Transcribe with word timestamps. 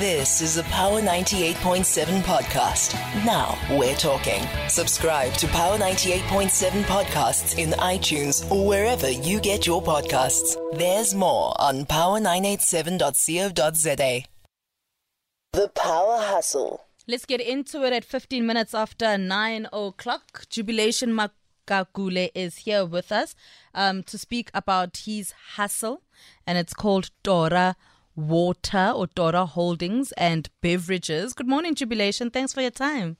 This 0.00 0.40
is 0.40 0.56
a 0.56 0.64
Power 0.64 1.00
98.7 1.00 2.22
podcast. 2.22 2.94
Now 3.24 3.56
we're 3.78 3.94
talking. 3.94 4.42
Subscribe 4.68 5.32
to 5.34 5.46
Power 5.46 5.78
98.7 5.78 6.82
podcasts 6.82 7.56
in 7.58 7.70
iTunes 7.78 8.50
or 8.50 8.66
wherever 8.66 9.08
you 9.08 9.38
get 9.38 9.68
your 9.68 9.80
podcasts. 9.80 10.56
There's 10.76 11.14
more 11.14 11.54
on 11.60 11.84
power987.co.za. 11.84 14.24
The 15.52 15.68
Power 15.68 16.18
Hustle. 16.22 16.80
Let's 17.06 17.24
get 17.24 17.40
into 17.40 17.84
it 17.84 17.92
at 17.92 18.04
15 18.04 18.44
minutes 18.44 18.74
after 18.74 19.16
9 19.16 19.68
o'clock. 19.72 20.48
Jubilation 20.50 21.16
Magagule 21.16 22.30
is 22.34 22.56
here 22.56 22.84
with 22.84 23.12
us 23.12 23.36
um, 23.76 24.02
to 24.02 24.18
speak 24.18 24.50
about 24.54 24.96
his 25.06 25.32
hustle, 25.54 26.02
and 26.48 26.58
it's 26.58 26.74
called 26.74 27.10
Torha 27.22 27.76
Water 28.16 28.92
or 28.94 29.06
Torha 29.08 29.48
Holdings 29.48 30.12
and 30.12 30.48
Beverages. 30.60 31.32
Good 31.32 31.48
morning, 31.48 31.74
Jubilation. 31.74 32.30
Thanks 32.30 32.52
for 32.52 32.60
your 32.60 32.70
time. 32.70 33.16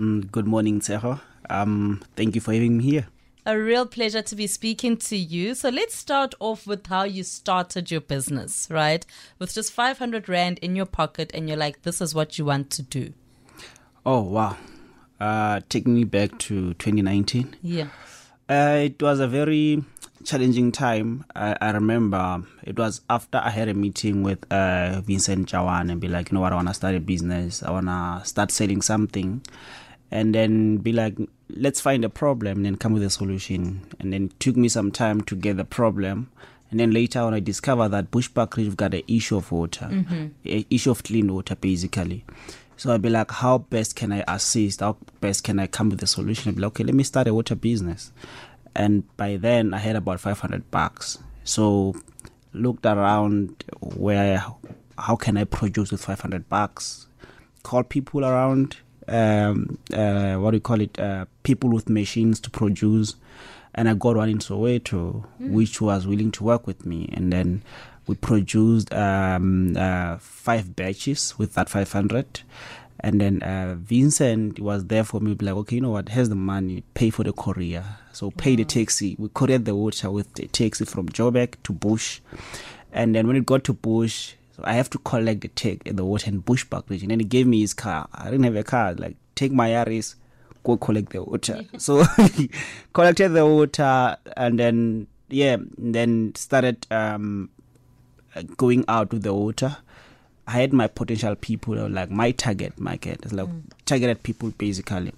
Mm, 0.00 0.30
good 0.30 0.46
morning, 0.46 0.80
Tshego. 0.80 1.20
Um, 1.50 2.02
thank 2.16 2.34
you 2.34 2.40
for 2.40 2.52
having 2.52 2.78
me 2.78 2.84
here. 2.84 3.08
A 3.46 3.58
real 3.58 3.86
pleasure 3.86 4.22
to 4.22 4.36
be 4.36 4.46
speaking 4.46 4.96
to 4.98 5.16
you. 5.16 5.54
So 5.54 5.70
let's 5.70 5.96
start 5.96 6.34
off 6.38 6.66
with 6.66 6.86
how 6.86 7.04
you 7.04 7.22
started 7.22 7.90
your 7.90 8.02
business, 8.02 8.68
right? 8.70 9.04
With 9.38 9.54
just 9.54 9.72
500 9.72 10.28
Rand 10.28 10.58
in 10.58 10.76
your 10.76 10.86
pocket, 10.86 11.30
and 11.34 11.48
you're 11.48 11.56
like, 11.56 11.82
this 11.82 12.00
is 12.00 12.14
what 12.14 12.38
you 12.38 12.44
want 12.44 12.70
to 12.72 12.82
do. 12.82 13.12
Oh, 14.04 14.20
wow. 14.20 14.56
Uh, 15.18 15.60
taking 15.68 15.94
me 15.94 16.04
back 16.04 16.38
to 16.38 16.74
2019. 16.74 17.56
Yeah. 17.62 17.88
Uh, 18.48 18.80
it 18.84 19.02
was 19.02 19.18
a 19.18 19.26
very 19.26 19.82
challenging 20.28 20.70
time. 20.70 21.24
I, 21.34 21.56
I 21.58 21.70
remember 21.70 22.42
it 22.62 22.78
was 22.78 23.00
after 23.08 23.38
I 23.38 23.48
had 23.48 23.68
a 23.68 23.74
meeting 23.74 24.22
with 24.22 24.44
uh, 24.52 25.00
Vincent 25.00 25.48
Jawan 25.48 25.90
and 25.90 26.00
be 26.00 26.08
like, 26.08 26.30
you 26.30 26.34
know 26.34 26.42
what, 26.42 26.52
I 26.52 26.56
want 26.56 26.68
to 26.68 26.74
start 26.74 26.94
a 26.94 27.00
business. 27.00 27.62
I 27.62 27.70
want 27.70 27.86
to 27.86 28.20
start 28.24 28.50
selling 28.50 28.82
something. 28.82 29.42
And 30.10 30.34
then 30.34 30.78
be 30.78 30.92
like, 30.92 31.16
let's 31.48 31.80
find 31.80 32.04
a 32.04 32.10
problem 32.10 32.58
and 32.58 32.66
then 32.66 32.76
come 32.76 32.92
with 32.92 33.02
a 33.02 33.10
solution. 33.10 33.86
And 34.00 34.12
then 34.12 34.24
it 34.26 34.40
took 34.40 34.56
me 34.56 34.68
some 34.68 34.92
time 34.92 35.22
to 35.22 35.34
get 35.34 35.56
the 35.56 35.64
problem. 35.64 36.30
And 36.70 36.78
then 36.78 36.90
later 36.90 37.20
on, 37.20 37.32
I 37.32 37.40
discovered 37.40 37.88
that 37.88 38.10
Bushbuck 38.10 38.56
Ridge 38.56 38.76
got 38.76 38.92
an 38.92 39.02
issue 39.08 39.38
of 39.38 39.50
water, 39.50 39.86
mm-hmm. 39.86 40.26
an 40.44 40.64
issue 40.68 40.90
of 40.90 41.02
clean 41.02 41.32
water, 41.32 41.56
basically. 41.56 42.26
So 42.76 42.92
I'd 42.92 43.02
be 43.02 43.10
like, 43.10 43.30
how 43.30 43.58
best 43.58 43.96
can 43.96 44.12
I 44.12 44.22
assist? 44.28 44.80
How 44.80 44.98
best 45.20 45.42
can 45.42 45.58
I 45.58 45.66
come 45.66 45.88
with 45.88 46.02
a 46.02 46.06
solution? 46.06 46.50
I'd 46.50 46.56
be 46.56 46.60
like, 46.62 46.68
okay, 46.68 46.84
let 46.84 46.94
me 46.94 47.02
start 47.02 47.26
a 47.26 47.34
water 47.34 47.54
business. 47.54 48.12
And 48.78 49.04
by 49.16 49.36
then, 49.36 49.74
I 49.74 49.78
had 49.78 49.96
about 49.96 50.20
500 50.20 50.70
bucks. 50.70 51.18
So 51.42 51.96
looked 52.52 52.86
around 52.86 53.64
where, 53.80 54.44
how 54.96 55.16
can 55.16 55.36
I 55.36 55.44
produce 55.44 55.90
with 55.90 56.04
500 56.04 56.48
bucks? 56.48 57.08
Called 57.64 57.88
people 57.88 58.24
around, 58.24 58.76
um, 59.08 59.78
uh, 59.92 60.36
what 60.36 60.52
do 60.52 60.58
you 60.58 60.60
call 60.60 60.80
it? 60.80 60.96
Uh, 60.96 61.26
people 61.42 61.70
with 61.70 61.88
machines 61.88 62.38
to 62.40 62.50
produce. 62.50 63.16
And 63.74 63.88
I 63.88 63.94
got 63.94 64.16
one 64.16 64.28
in 64.28 64.38
Soweto, 64.38 65.26
mm. 65.42 65.50
which 65.50 65.80
was 65.80 66.06
willing 66.06 66.30
to 66.32 66.44
work 66.44 66.68
with 66.68 66.86
me. 66.86 67.10
And 67.12 67.32
then 67.32 67.62
we 68.06 68.14
produced 68.14 68.94
um, 68.94 69.76
uh, 69.76 70.18
five 70.18 70.76
batches 70.76 71.36
with 71.36 71.54
that 71.54 71.68
500 71.68 72.42
and 73.00 73.20
then 73.20 73.42
uh, 73.42 73.76
Vincent 73.78 74.58
was 74.58 74.86
there 74.86 75.04
for 75.04 75.20
me, 75.20 75.36
like, 75.40 75.54
okay, 75.54 75.76
you 75.76 75.82
know 75.82 75.90
what? 75.90 76.08
Here's 76.08 76.28
the 76.28 76.34
money. 76.34 76.82
Pay 76.94 77.10
for 77.10 77.22
the 77.22 77.32
courier. 77.32 77.84
So 78.12 78.30
pay 78.32 78.56
the 78.56 78.64
taxi. 78.64 79.14
We 79.18 79.28
couriered 79.28 79.64
the 79.64 79.76
water 79.76 80.10
with 80.10 80.32
the 80.34 80.48
taxi 80.48 80.84
from 80.84 81.08
Joburg 81.08 81.54
to 81.62 81.72
Bush, 81.72 82.20
and 82.92 83.14
then 83.14 83.26
when 83.26 83.36
it 83.36 83.46
got 83.46 83.64
to 83.64 83.72
Bush, 83.72 84.34
so 84.56 84.62
I 84.64 84.72
have 84.72 84.90
to 84.90 84.98
collect 84.98 85.42
the 85.42 85.48
take 85.48 85.84
the 85.84 86.04
water 86.04 86.28
in 86.28 86.42
Bushbuck 86.42 86.90
region. 86.90 87.12
And 87.12 87.20
he 87.20 87.26
gave 87.26 87.46
me 87.46 87.60
his 87.60 87.74
car. 87.74 88.08
I 88.12 88.24
didn't 88.24 88.44
have 88.44 88.56
a 88.56 88.64
car. 88.64 88.94
Like, 88.94 89.16
take 89.36 89.52
my 89.52 89.70
Yaris, 89.70 90.16
go 90.64 90.76
collect 90.76 91.10
the 91.10 91.22
water. 91.22 91.60
so 91.78 92.04
collected 92.92 93.28
the 93.28 93.46
water, 93.46 94.16
and 94.36 94.58
then 94.58 95.06
yeah, 95.28 95.58
then 95.76 96.34
started 96.34 96.86
um, 96.90 97.50
going 98.56 98.84
out 98.88 99.12
with 99.12 99.22
the 99.22 99.34
water 99.34 99.76
I 100.48 100.52
had 100.52 100.72
my 100.72 100.86
potential 100.86 101.34
people, 101.36 101.74
like 101.90 102.10
my 102.10 102.30
target 102.30 102.80
market, 102.80 103.20
it's 103.22 103.34
like 103.34 103.48
mm. 103.48 103.62
targeted 103.84 104.22
people 104.22 104.50
basically. 104.56 105.12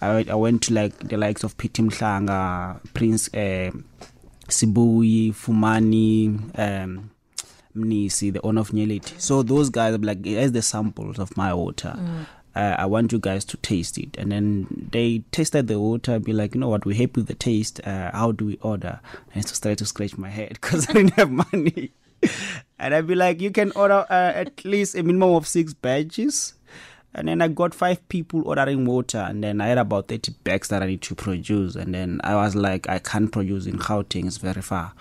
I, 0.00 0.24
I 0.30 0.34
went 0.34 0.62
to 0.62 0.72
like 0.72 0.96
the 0.98 1.18
likes 1.18 1.44
of 1.44 1.58
Piti 1.58 1.82
Mhlanga, 1.82 2.80
Prince 2.94 3.28
uh, 3.34 3.70
Sibui, 4.48 5.34
Fumani, 5.34 6.58
um, 6.58 7.10
Mnisi, 7.76 8.32
the 8.32 8.40
owner 8.40 8.62
of 8.62 8.70
Nyeliti. 8.70 9.20
So 9.20 9.42
those 9.42 9.68
guys 9.68 9.94
are 9.94 9.98
like, 9.98 10.26
as 10.26 10.52
the 10.52 10.62
samples 10.62 11.18
of 11.18 11.36
my 11.36 11.52
water. 11.52 11.94
Mm. 11.94 12.26
Uh, 12.54 12.76
I 12.78 12.86
want 12.86 13.12
you 13.12 13.18
guys 13.18 13.44
to 13.46 13.58
taste 13.58 13.98
it. 13.98 14.16
And 14.16 14.32
then 14.32 14.88
they 14.90 15.22
tasted 15.32 15.68
the 15.68 15.78
water, 15.78 16.18
be 16.18 16.32
like, 16.32 16.54
you 16.54 16.60
know 16.60 16.68
what, 16.68 16.86
we're 16.86 16.96
happy 16.96 17.12
with 17.16 17.26
the 17.26 17.34
taste. 17.34 17.80
Uh, 17.86 18.10
how 18.12 18.32
do 18.32 18.46
we 18.46 18.56
order? 18.62 19.00
And 19.34 19.44
I 19.44 19.46
started 19.46 19.78
to 19.78 19.86
scratch 19.86 20.16
my 20.16 20.30
head 20.30 20.48
because 20.60 20.88
I 20.88 20.94
didn't 20.94 21.14
have 21.14 21.30
money. 21.30 21.92
And 22.82 22.92
I'd 22.96 23.06
be 23.06 23.14
like, 23.14 23.40
you 23.40 23.52
can 23.52 23.70
order 23.76 24.04
uh, 24.10 24.32
at 24.34 24.64
least 24.64 24.96
a 24.96 25.04
minimum 25.04 25.34
of 25.36 25.46
six 25.46 25.72
badges. 25.72 26.54
And 27.14 27.28
then 27.28 27.40
I 27.40 27.46
got 27.46 27.74
five 27.74 28.06
people 28.08 28.42
ordering 28.48 28.86
water, 28.86 29.18
and 29.18 29.44
then 29.44 29.60
I 29.60 29.68
had 29.68 29.78
about 29.78 30.08
30 30.08 30.32
bags 30.44 30.68
that 30.68 30.82
I 30.82 30.86
need 30.86 31.02
to 31.02 31.14
produce. 31.14 31.76
And 31.76 31.94
then 31.94 32.20
I 32.24 32.34
was 32.34 32.56
like, 32.56 32.88
I 32.88 32.98
can't 32.98 33.30
produce 33.30 33.66
in 33.66 33.78
Gauteng, 33.78 34.26
it's 34.26 34.38
very 34.38 34.62
far. 34.62 34.94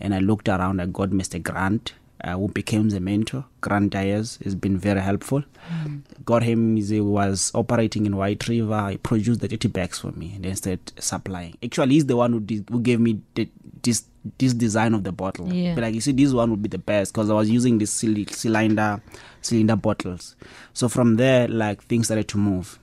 And 0.00 0.14
I 0.14 0.20
looked 0.20 0.48
around, 0.48 0.80
I 0.80 0.86
got 0.86 1.10
Mr. 1.10 1.42
Grant, 1.42 1.92
uh, 2.26 2.36
who 2.36 2.48
became 2.48 2.88
the 2.88 2.98
mentor. 2.98 3.44
Grant 3.60 3.92
Dyers 3.92 4.38
has 4.42 4.54
been 4.54 4.76
very 4.76 5.00
helpful. 5.00 5.44
Mm. 5.70 6.02
Got 6.24 6.42
him, 6.42 6.76
he 6.76 7.00
was 7.00 7.52
operating 7.54 8.04
in 8.04 8.16
White 8.16 8.48
River. 8.48 8.90
He 8.90 8.96
produced 8.98 9.40
the 9.40 9.48
30 9.48 9.68
bags 9.68 10.00
for 10.00 10.10
me 10.12 10.32
and 10.34 10.44
then 10.44 10.56
started 10.56 10.92
supplying. 10.98 11.56
Actually, 11.62 11.94
he's 11.94 12.06
the 12.06 12.16
one 12.16 12.32
who, 12.32 12.40
did, 12.40 12.68
who 12.68 12.80
gave 12.80 13.00
me 13.00 13.20
the, 13.34 13.48
this 13.82 14.04
this 14.38 14.52
design 14.52 14.92
of 14.92 15.04
the 15.04 15.12
bottle. 15.12 15.52
Yeah. 15.52 15.76
But 15.76 15.82
like 15.82 15.94
you 15.94 16.00
see, 16.00 16.10
this 16.10 16.32
one 16.32 16.50
would 16.50 16.60
be 16.60 16.68
the 16.68 16.78
best 16.78 17.12
because 17.12 17.30
I 17.30 17.34
was 17.34 17.48
using 17.48 17.78
this 17.78 17.92
cylinder 17.92 19.00
cylinder 19.40 19.76
bottles. 19.76 20.34
So 20.72 20.88
from 20.88 21.14
there, 21.14 21.46
like 21.46 21.84
things 21.84 22.06
started 22.06 22.26
to 22.28 22.38
move. 22.38 22.80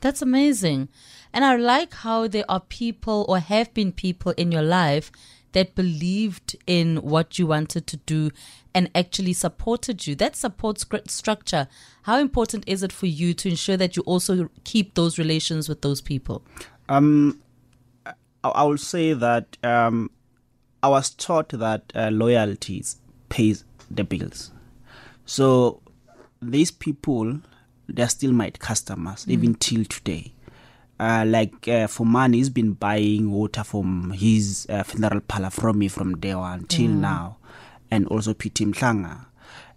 That's 0.00 0.20
amazing, 0.20 0.90
and 1.32 1.46
I 1.46 1.56
like 1.56 1.94
how 1.94 2.28
there 2.28 2.44
are 2.46 2.60
people 2.60 3.24
or 3.26 3.38
have 3.38 3.72
been 3.72 3.92
people 3.92 4.34
in 4.36 4.52
your 4.52 4.62
life 4.62 5.10
that 5.52 5.74
believed 5.74 6.56
in 6.66 6.96
what 6.96 7.38
you 7.38 7.46
wanted 7.46 7.86
to 7.86 7.96
do 7.98 8.30
and 8.74 8.90
actually 8.94 9.32
supported 9.32 10.06
you. 10.06 10.14
That 10.14 10.36
support 10.36 10.82
structure. 11.08 11.68
How 12.02 12.18
important 12.18 12.64
is 12.66 12.82
it 12.82 12.92
for 12.92 13.06
you 13.06 13.34
to 13.34 13.48
ensure 13.48 13.76
that 13.76 13.96
you 13.96 14.02
also 14.04 14.48
keep 14.64 14.94
those 14.94 15.18
relations 15.18 15.68
with 15.68 15.82
those 15.82 16.00
people? 16.00 16.42
Um, 16.88 17.40
I 18.44 18.64
will 18.64 18.78
say 18.78 19.12
that 19.12 19.56
um, 19.62 20.10
I 20.82 20.88
was 20.88 21.10
taught 21.10 21.50
that 21.50 21.92
uh, 21.94 22.10
loyalty 22.10 22.84
pays 23.28 23.64
the 23.90 24.04
bills. 24.04 24.50
So 25.26 25.80
these 26.40 26.70
people, 26.70 27.40
they're 27.88 28.08
still 28.08 28.32
my 28.32 28.50
customers, 28.50 29.24
mm. 29.24 29.30
even 29.30 29.54
till 29.54 29.84
today. 29.84 30.32
Uh, 31.00 31.24
like 31.26 31.66
uh, 31.68 31.86
for 31.86 32.06
money, 32.06 32.38
he's 32.38 32.50
been 32.50 32.72
buying 32.72 33.30
water 33.30 33.64
from 33.64 34.12
his 34.12 34.66
uh, 34.70 34.82
funeral 34.82 35.20
parlor 35.20 35.50
from 35.50 35.78
me 35.78 35.88
from 35.88 36.12
there 36.20 36.36
until 36.38 36.90
mm. 36.90 36.98
now, 36.98 37.36
and 37.90 38.06
also 38.08 38.34
Piti 38.34 38.64
Mhlanga. 38.64 39.26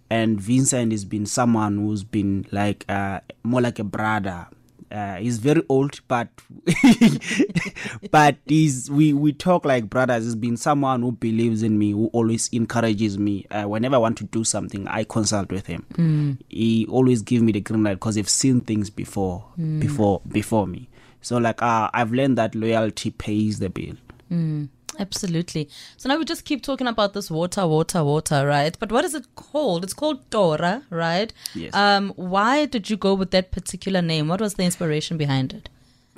And 0.08 0.40
Vincent 0.40 0.92
has 0.92 1.04
been 1.04 1.26
someone 1.26 1.78
who's 1.78 2.04
been 2.04 2.46
like 2.52 2.84
uh, 2.88 3.20
more 3.42 3.60
like 3.60 3.80
a 3.80 3.84
brother 3.84 4.46
uh, 4.90 5.16
he's 5.16 5.38
very 5.38 5.62
old, 5.68 6.00
but 6.06 6.28
but 8.10 8.36
he's 8.46 8.90
we 8.90 9.12
we 9.12 9.32
talk 9.32 9.64
like 9.64 9.90
brothers. 9.90 10.24
He's 10.24 10.34
been 10.34 10.56
someone 10.56 11.02
who 11.02 11.12
believes 11.12 11.62
in 11.62 11.78
me, 11.78 11.90
who 11.90 12.06
always 12.12 12.48
encourages 12.52 13.18
me. 13.18 13.46
Uh, 13.50 13.64
whenever 13.64 13.96
I 13.96 13.98
want 13.98 14.18
to 14.18 14.24
do 14.24 14.44
something, 14.44 14.86
I 14.86 15.04
consult 15.04 15.50
with 15.50 15.66
him. 15.66 15.84
Mm. 15.94 16.38
He 16.48 16.86
always 16.88 17.22
gives 17.22 17.42
me 17.42 17.52
the 17.52 17.60
green 17.60 17.82
light 17.82 17.94
because 17.94 18.14
he's 18.14 18.30
seen 18.30 18.60
things 18.60 18.90
before, 18.90 19.44
mm. 19.58 19.80
before 19.80 20.22
before 20.28 20.66
me. 20.66 20.88
So 21.26 21.38
like 21.38 21.60
uh, 21.60 21.90
I've 21.92 22.12
learned 22.12 22.38
that 22.38 22.54
loyalty 22.54 23.10
pays 23.10 23.58
the 23.58 23.68
bill. 23.68 23.96
Mm. 24.30 24.68
Absolutely. 25.00 25.68
So 25.96 26.08
now 26.08 26.18
we 26.18 26.24
just 26.24 26.44
keep 26.44 26.62
talking 26.62 26.86
about 26.86 27.14
this 27.14 27.30
water, 27.32 27.66
water, 27.66 28.04
water, 28.04 28.46
right? 28.46 28.78
But 28.78 28.92
what 28.92 29.04
is 29.04 29.12
it 29.12 29.26
called? 29.34 29.82
It's 29.82 29.92
called 29.92 30.30
Torha, 30.30 30.84
right? 30.88 31.32
Yes. 31.54 31.74
Um, 31.74 32.12
why 32.14 32.66
did 32.66 32.88
you 32.88 32.96
go 32.96 33.12
with 33.12 33.32
that 33.32 33.50
particular 33.50 34.00
name? 34.00 34.28
What 34.28 34.40
was 34.40 34.54
the 34.54 34.62
inspiration 34.62 35.16
behind 35.18 35.52
it? 35.52 35.68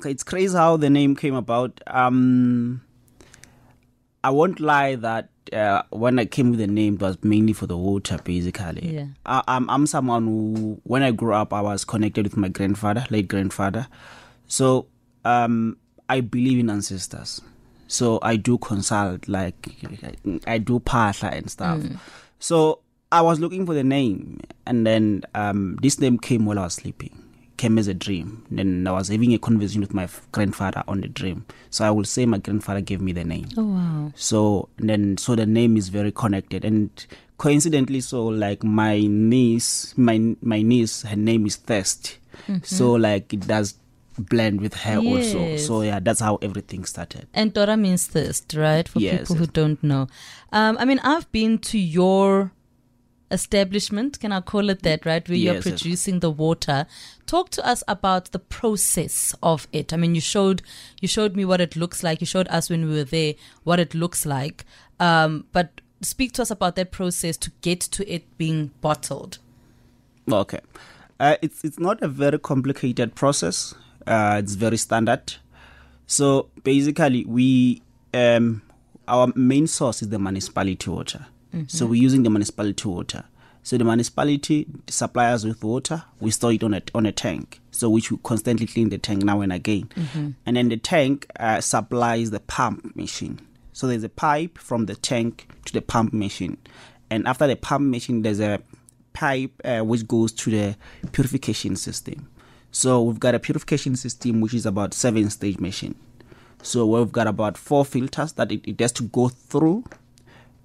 It's 0.05 0.23
crazy 0.23 0.55
how 0.55 0.77
the 0.77 0.91
name 0.91 1.15
came 1.15 1.33
about. 1.33 1.81
Um, 1.87 2.81
I 4.23 4.29
won't 4.29 4.59
lie 4.59 4.95
that 4.95 5.29
uh, 5.51 5.81
when 5.89 6.19
I 6.19 6.25
came 6.25 6.51
with 6.51 6.59
the 6.59 6.67
name, 6.67 6.93
it 6.93 7.01
was 7.01 7.17
mainly 7.23 7.53
for 7.53 7.65
the 7.65 7.77
water, 7.77 8.19
basically. 8.23 8.93
Yeah. 8.93 9.07
I, 9.25 9.41
I'm, 9.47 9.67
I'm 9.71 9.87
someone 9.87 10.25
who, 10.25 10.81
when 10.83 11.01
I 11.01 11.09
grew 11.11 11.33
up, 11.33 11.51
I 11.51 11.61
was 11.61 11.83
connected 11.83 12.25
with 12.25 12.37
my 12.37 12.47
grandfather, 12.47 13.07
late 13.09 13.27
grandfather. 13.27 13.87
So 14.47 14.87
um, 15.25 15.77
I 16.07 16.21
believe 16.21 16.59
in 16.59 16.69
ancestors. 16.69 17.41
So 17.87 18.19
I 18.21 18.35
do 18.35 18.57
consult, 18.57 19.27
like 19.27 19.69
I 20.45 20.59
do 20.59 20.79
partner 20.79 21.29
and 21.29 21.49
stuff. 21.49 21.79
Mm. 21.79 21.99
So 22.39 22.79
I 23.11 23.21
was 23.21 23.39
looking 23.39 23.65
for 23.65 23.73
the 23.73 23.83
name, 23.83 24.39
and 24.67 24.85
then 24.85 25.23
um, 25.33 25.77
this 25.81 25.99
name 25.99 26.19
came 26.19 26.45
while 26.45 26.59
I 26.59 26.63
was 26.63 26.75
sleeping. 26.75 27.23
Came 27.57 27.77
as 27.77 27.87
a 27.87 27.93
dream. 27.93 28.45
Then 28.51 28.87
I 28.87 28.91
was 28.91 29.09
having 29.09 29.33
a 29.33 29.39
conversation 29.39 29.81
with 29.81 29.93
my 29.93 30.03
f- 30.03 30.25
grandfather 30.31 30.83
on 30.87 31.01
the 31.01 31.07
dream. 31.07 31.45
So 31.71 31.83
I 31.83 31.89
will 31.89 32.05
say 32.05 32.25
my 32.25 32.37
grandfather 32.37 32.79
gave 32.79 33.01
me 33.01 33.11
the 33.11 33.23
name. 33.23 33.49
Oh 33.57 33.65
wow. 33.65 34.11
So 34.15 34.69
then, 34.77 35.17
so 35.17 35.35
the 35.35 35.45
name 35.45 35.75
is 35.75 35.89
very 35.89 36.11
connected, 36.11 36.63
and 36.63 36.89
coincidentally, 37.37 38.01
so 38.01 38.27
like 38.27 38.63
my 38.63 39.01
niece, 39.01 39.97
my 39.97 40.35
my 40.41 40.61
niece, 40.61 41.01
her 41.01 41.15
name 41.17 41.47
is 41.47 41.55
Thirst. 41.55 42.17
So 42.63 42.93
like 42.93 43.33
it 43.33 43.47
does 43.47 43.73
blend 44.19 44.61
with 44.61 44.73
her 44.73 44.97
also. 44.97 45.57
So 45.57 45.81
yeah, 45.81 45.99
that's 45.99 46.19
how 46.19 46.35
everything 46.41 46.85
started. 46.85 47.27
And 47.33 47.53
Torha 47.53 47.79
means 47.79 48.07
thirst, 48.07 48.53
right? 48.53 48.87
For 48.87 48.99
Yes, 48.99 49.21
people 49.21 49.35
who 49.35 49.47
don't 49.47 49.81
know. 49.83 50.07
Um, 50.51 50.77
I 50.79 50.85
mean, 50.85 50.99
I've 50.99 51.31
been 51.31 51.57
to 51.59 51.77
your 51.79 52.51
establishment, 53.31 54.19
can 54.19 54.31
I 54.31 54.41
call 54.41 54.69
it 54.69 54.81
that, 54.83 55.05
right? 55.05 55.27
Where 55.27 55.37
you're 55.37 55.55
Yes, 55.55 55.65
yes. 55.65 55.81
producing 55.81 56.19
the 56.19 56.31
water. 56.31 56.87
Talk 57.25 57.49
to 57.51 57.65
us 57.65 57.83
about 57.87 58.31
the 58.31 58.39
process 58.39 59.35
of 59.43 59.67
it. 59.71 59.93
I 59.93 59.97
mean, 59.97 60.15
you 60.15 60.21
showed 60.21 60.61
you 60.99 61.07
showed 61.07 61.35
me 61.35 61.45
what 61.45 61.61
it 61.61 61.75
looks 61.75 62.03
like. 62.03 62.21
You 62.21 62.27
showed 62.27 62.47
us 62.47 62.69
when 62.69 62.87
we 62.89 62.95
were 62.95 63.03
there 63.03 63.35
what 63.63 63.79
it 63.79 63.93
looks 63.93 64.25
like. 64.25 64.65
Um, 64.99 65.45
but 65.51 65.81
speak 66.01 66.31
to 66.33 66.41
us 66.41 66.49
about 66.51 66.75
that 66.75 66.91
process 66.91 67.37
to 67.37 67.51
get 67.61 67.79
to 67.81 68.11
it 68.11 68.23
being 68.37 68.71
bottled. 68.81 69.37
Okay. 70.31 70.59
Uh, 71.19 71.35
it's 71.41 71.63
it's 71.63 71.77
not 71.79 72.01
a 72.01 72.07
very 72.07 72.39
complicated 72.39 73.13
process. 73.13 73.75
Uh, 74.09 74.39
it's 74.43 74.55
very 74.55 74.77
standard. 74.77 75.35
So 76.07 76.49
basically, 76.63 77.23
we 77.25 77.81
um, 78.13 78.61
our 79.07 79.31
main 79.35 79.67
source 79.67 80.01
is 80.01 80.09
the 80.09 80.19
municipality 80.19 80.89
water. 80.89 81.27
So 81.67 81.85
we're 81.85 82.01
using 82.01 82.23
the 82.23 82.29
municipality 82.29 82.87
water. 82.87 83.23
So 83.63 83.77
the 83.77 83.83
municipality 83.83 84.67
supplies 84.87 85.35
us 85.35 85.45
with 85.45 85.63
water. 85.63 86.03
We 86.19 86.31
store 86.31 86.53
it 86.53 86.63
on 86.63 86.73
a 86.73 86.81
on 86.93 87.05
a 87.05 87.11
tank. 87.11 87.59
So 87.71 87.89
which 87.89 88.11
we 88.11 88.17
constantly 88.23 88.65
clean 88.67 88.89
the 88.89 88.97
tank 88.97 89.23
now 89.23 89.41
and 89.41 89.53
again. 89.53 89.89
And 90.45 90.57
then 90.57 90.69
the 90.69 90.77
tank 90.77 91.27
uh, 91.39 91.61
supplies 91.61 92.31
the 92.31 92.39
pump 92.39 92.95
machine. 92.95 93.39
So 93.73 93.87
there's 93.87 94.03
a 94.03 94.09
pipe 94.09 94.57
from 94.57 94.87
the 94.87 94.95
tank 94.95 95.47
to 95.65 95.73
the 95.73 95.81
pump 95.81 96.13
machine, 96.13 96.57
and 97.09 97.27
after 97.27 97.47
the 97.47 97.55
pump 97.55 97.89
machine, 97.89 98.23
there's 98.23 98.41
a 98.41 98.59
pipe 99.13 99.51
uh, 99.63 99.79
which 99.81 100.07
goes 100.07 100.31
to 100.33 100.51
the 100.51 100.75
purification 101.11 101.75
system. 101.75 102.27
So 102.71 103.01
we've 103.01 103.19
got 103.19 103.35
a 103.35 103.39
purification 103.39 103.95
system 103.95 104.41
which 104.41 104.53
is 104.53 104.65
about 104.65 104.93
seven 104.93 105.29
stage 105.29 105.59
machine. 105.59 105.95
So 106.61 106.85
we've 106.85 107.11
got 107.11 107.27
about 107.27 107.57
four 107.57 107.85
filters 107.85 108.33
that 108.33 108.51
it, 108.51 108.67
it 108.67 108.79
has 108.79 108.91
to 108.93 109.03
go 109.03 109.29
through 109.29 109.85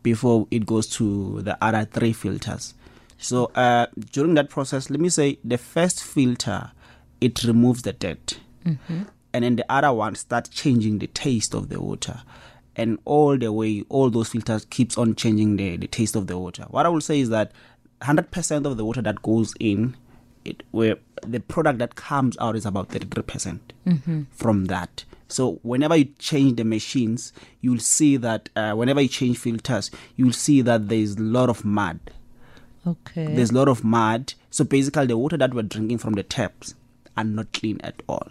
before 0.03 0.47
it 0.51 0.67
goes 0.67 0.87
to 0.89 1.41
the 1.43 1.57
other 1.65 1.85
three 1.85 2.13
filters. 2.13 2.75
So 3.17 3.47
uh, 3.55 3.87
during 4.13 4.35
that 4.35 4.51
process, 4.51 4.91
let 4.91 5.01
me 5.01 5.09
say 5.09 5.39
the 5.45 5.57
first 5.57 6.03
filter 6.03 6.73
it 7.21 7.43
removes 7.45 7.83
the 7.83 7.93
dirt, 7.95 8.39
and 9.33 9.45
then 9.45 9.57
the 9.57 9.65
other 9.73 9.93
one 9.93 10.15
starts 10.15 10.51
changing 10.51 10.99
the 10.99 11.07
taste 11.07 11.55
of 11.55 11.69
the 11.71 11.81
water, 11.81 12.21
and 12.77 12.99
all 13.07 13.39
the 13.39 13.51
way, 13.51 13.83
all 13.89 14.11
those 14.11 14.29
filters 14.29 14.67
keeps 14.67 14.99
on 14.99 15.15
changing 15.15 15.57
the, 15.57 15.77
the 15.77 15.87
taste 15.87 16.17
of 16.17 16.27
the 16.27 16.37
water. 16.37 16.65
What 16.69 16.85
I 16.85 16.91
will 16.91 17.01
say 17.01 17.21
is 17.21 17.31
that 17.31 17.53
100% 18.03 18.67
of 18.67 18.77
the 18.77 18.85
water 18.85 19.01
that 19.01 19.23
goes 19.23 19.55
in, 19.59 19.97
it 20.45 20.63
where 20.71 20.97
the 21.27 21.41
product 21.41 21.79
that 21.79 21.95
comes 21.95 22.37
out 22.39 22.57
is 22.57 22.67
about 22.67 22.89
33% 22.91 23.59
from 24.31 24.67
that. 24.67 25.05
So 25.29 25.59
whenever 25.63 25.97
you 25.97 26.07
change 26.19 26.57
the 26.57 26.65
machines, 26.65 27.33
you'll 27.61 27.81
see 27.81 28.17
that 28.19 28.51
uh, 28.55 28.73
whenever 28.75 29.01
you 29.01 29.09
change 29.09 29.39
filters, 29.39 29.91
you'll 30.17 30.33
see 30.33 30.61
that 30.63 30.89
there's 30.89 31.17
a 31.17 31.23
lot 31.23 31.49
of 31.49 31.65
mud. 31.65 31.99
Okay. 32.87 33.35
There's 33.35 33.51
a 33.51 33.55
lot 33.55 33.69
of 33.69 33.83
mud. 33.83 34.35
So 34.51 34.65
basically, 34.65 35.07
the 35.07 35.19
water 35.19 35.37
that 35.39 35.55
we're 35.55 35.63
drinking 35.63 35.99
from 35.99 36.13
the 36.13 36.23
taps 36.23 36.75
are 37.17 37.25
not 37.25 37.53
clean 37.53 37.81
at 37.83 38.03
all. 38.09 38.29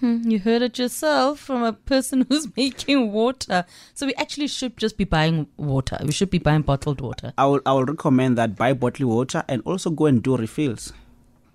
Hmm, 0.00 0.28
you 0.28 0.38
heard 0.38 0.62
it 0.62 0.78
yourself 0.78 1.38
from 1.40 1.62
a 1.62 1.72
person 1.72 2.26
who's 2.28 2.54
making 2.56 3.12
water. 3.12 3.64
So 3.94 4.06
we 4.06 4.14
actually 4.14 4.48
should 4.48 4.76
just 4.76 4.96
be 4.96 5.04
buying 5.04 5.46
water. 5.56 5.98
We 6.04 6.12
should 6.12 6.30
be 6.30 6.38
buying 6.38 6.62
bottled 6.62 7.00
water. 7.00 7.32
I 7.38 7.46
will 7.46 7.60
I 7.64 7.72
will 7.72 7.84
recommend 7.84 8.36
that 8.38 8.56
buy 8.56 8.72
bottled 8.72 9.08
water 9.08 9.44
and 9.48 9.62
also 9.64 9.90
go 9.90 10.06
and 10.06 10.22
do 10.22 10.36
refills. 10.36 10.92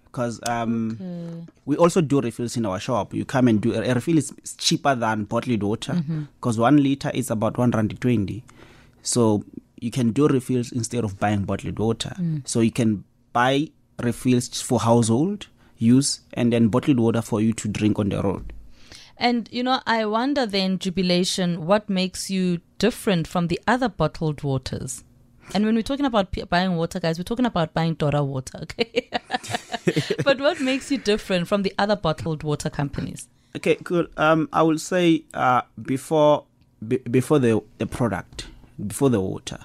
Because 0.06 0.42
um, 0.46 1.48
we 1.66 1.78
also 1.78 2.02
do 2.02 2.20
refills 2.20 2.58
in 2.58 2.66
our 2.66 2.82
shop. 2.82 3.14
You 3.14 3.24
come 3.24 3.48
and 3.48 3.62
do 3.62 3.74
a 3.74 3.94
refill 3.94 4.18
is 4.18 4.34
cheaper 4.58 4.94
than 4.94 5.24
bottled 5.24 5.64
water 5.64 5.94
mm-hmm. 5.94 6.24
because 6.36 6.60
one 6.60 6.84
liter 6.84 7.12
is 7.14 7.32
about 7.32 7.58
one 7.58 7.72
hundred 7.72 8.02
twenty. 8.02 8.44
So 9.04 9.46
you 9.80 9.90
can 9.90 10.12
do 10.12 10.28
refills 10.28 10.72
instead 10.72 11.04
of 11.04 11.20
buying 11.20 11.44
bottled 11.44 11.80
water. 11.80 12.14
Mm. 12.20 12.46
So 12.46 12.60
you 12.60 12.72
can 12.72 13.04
buy 13.32 13.70
refills 14.02 14.62
for 14.62 14.80
household 14.80 15.48
use 15.82 16.22
and 16.34 16.54
then 16.54 16.68
bottled 16.68 17.00
water 17.00 17.22
for 17.22 17.42
you 17.42 17.54
to 17.54 17.68
drink 17.68 18.00
on 18.00 18.10
the 18.10 18.22
road. 18.22 18.54
And 19.18 19.48
you 19.52 19.64
know, 19.64 19.82
I 19.86 20.06
wonder 20.06 20.46
then, 20.46 20.80
jubilation, 20.80 21.66
what 21.66 21.90
makes 21.90 22.30
you 22.30 22.62
different 22.80 23.28
from 23.28 23.48
the 23.48 23.60
other 23.68 23.90
bottled 23.90 24.44
waters? 24.44 25.04
And 25.54 25.66
when 25.66 25.76
we're 25.76 25.84
talking 25.84 26.06
about 26.06 26.32
p- 26.32 26.44
buying 26.44 26.76
water, 26.78 27.00
guys, 27.00 27.20
we're 27.20 27.24
talking 27.24 27.46
about 27.46 27.74
buying 27.74 27.96
Torha 27.96 28.26
water, 28.26 28.60
okay? 28.64 29.10
but 30.24 30.40
what 30.40 30.62
makes 30.62 30.90
you 30.90 30.98
different 30.98 31.48
from 31.48 31.64
the 31.64 31.74
other 31.78 31.96
bottled 31.96 32.44
water 32.44 32.70
companies? 32.70 33.28
Okay, 33.56 33.76
cool. 33.84 34.08
Um, 34.18 34.48
I 34.54 34.62
will 34.62 34.78
say 34.78 35.24
uh, 35.34 35.62
before 35.82 36.46
be, 36.88 36.98
before 36.98 37.40
the 37.40 37.62
the 37.80 37.86
product, 37.86 38.48
before 38.86 39.10
the 39.10 39.20
water, 39.20 39.60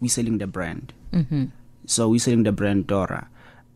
we're 0.00 0.08
selling 0.08 0.38
the 0.38 0.46
brand. 0.46 0.92
Mm-hmm. 1.12 1.46
So 1.86 2.08
we're 2.08 2.18
selling 2.18 2.42
the 2.42 2.52
brand 2.52 2.88
Torha, 2.88 3.28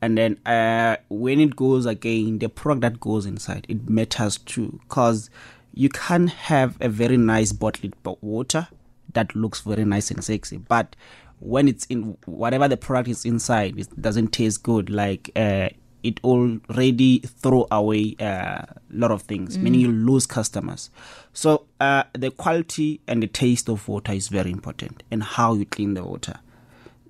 and 0.03 0.19
then 0.19 0.37
uh, 0.45 0.97
when 1.09 1.41
it 1.41 1.57
goes 1.57 1.87
again, 1.87 2.39
the 2.41 2.49
product 2.49 2.83
that 2.83 3.01
goes 3.01 3.25
inside 3.25 3.65
it 3.69 3.89
matters 3.89 4.37
too, 4.39 4.81
cause 4.89 5.31
you 5.73 5.89
can't 5.89 6.29
have 6.29 6.77
a 6.83 6.89
very 6.89 7.17
nice 7.17 7.53
bottled 7.53 7.95
bo- 8.03 8.19
water 8.21 8.69
that 9.15 9.35
looks 9.35 9.61
very 9.61 9.85
nice 9.85 10.11
and 10.11 10.23
sexy, 10.23 10.59
but 10.59 10.95
when 11.39 11.67
it's 11.67 11.87
in 11.87 12.17
whatever 12.27 12.69
the 12.69 12.77
product 12.77 13.09
is 13.09 13.25
inside, 13.25 13.79
it 13.79 14.01
doesn't 14.01 14.29
taste 14.29 14.63
good. 14.63 14.89
Like 14.89 15.31
uh, 15.35 15.71
it 16.03 16.21
already 16.23 17.19
throw 17.19 17.67
away 17.71 18.15
a 18.21 18.77
lot 18.91 19.11
of 19.11 19.23
things, 19.23 19.59
meaning 19.59 19.81
you 19.81 19.91
lose 19.91 20.27
customers. 20.27 20.91
So 21.33 21.67
uh, 21.81 22.05
the 22.13 22.31
quality 22.31 23.01
and 23.09 23.23
the 23.23 23.27
taste 23.27 23.69
of 23.69 23.89
water 23.89 24.13
is 24.13 24.29
very 24.29 24.51
important, 24.51 25.03
and 25.11 25.23
how 25.23 25.55
you 25.55 25.67
clean 25.67 25.95
the 25.95 26.05
water. 26.05 26.39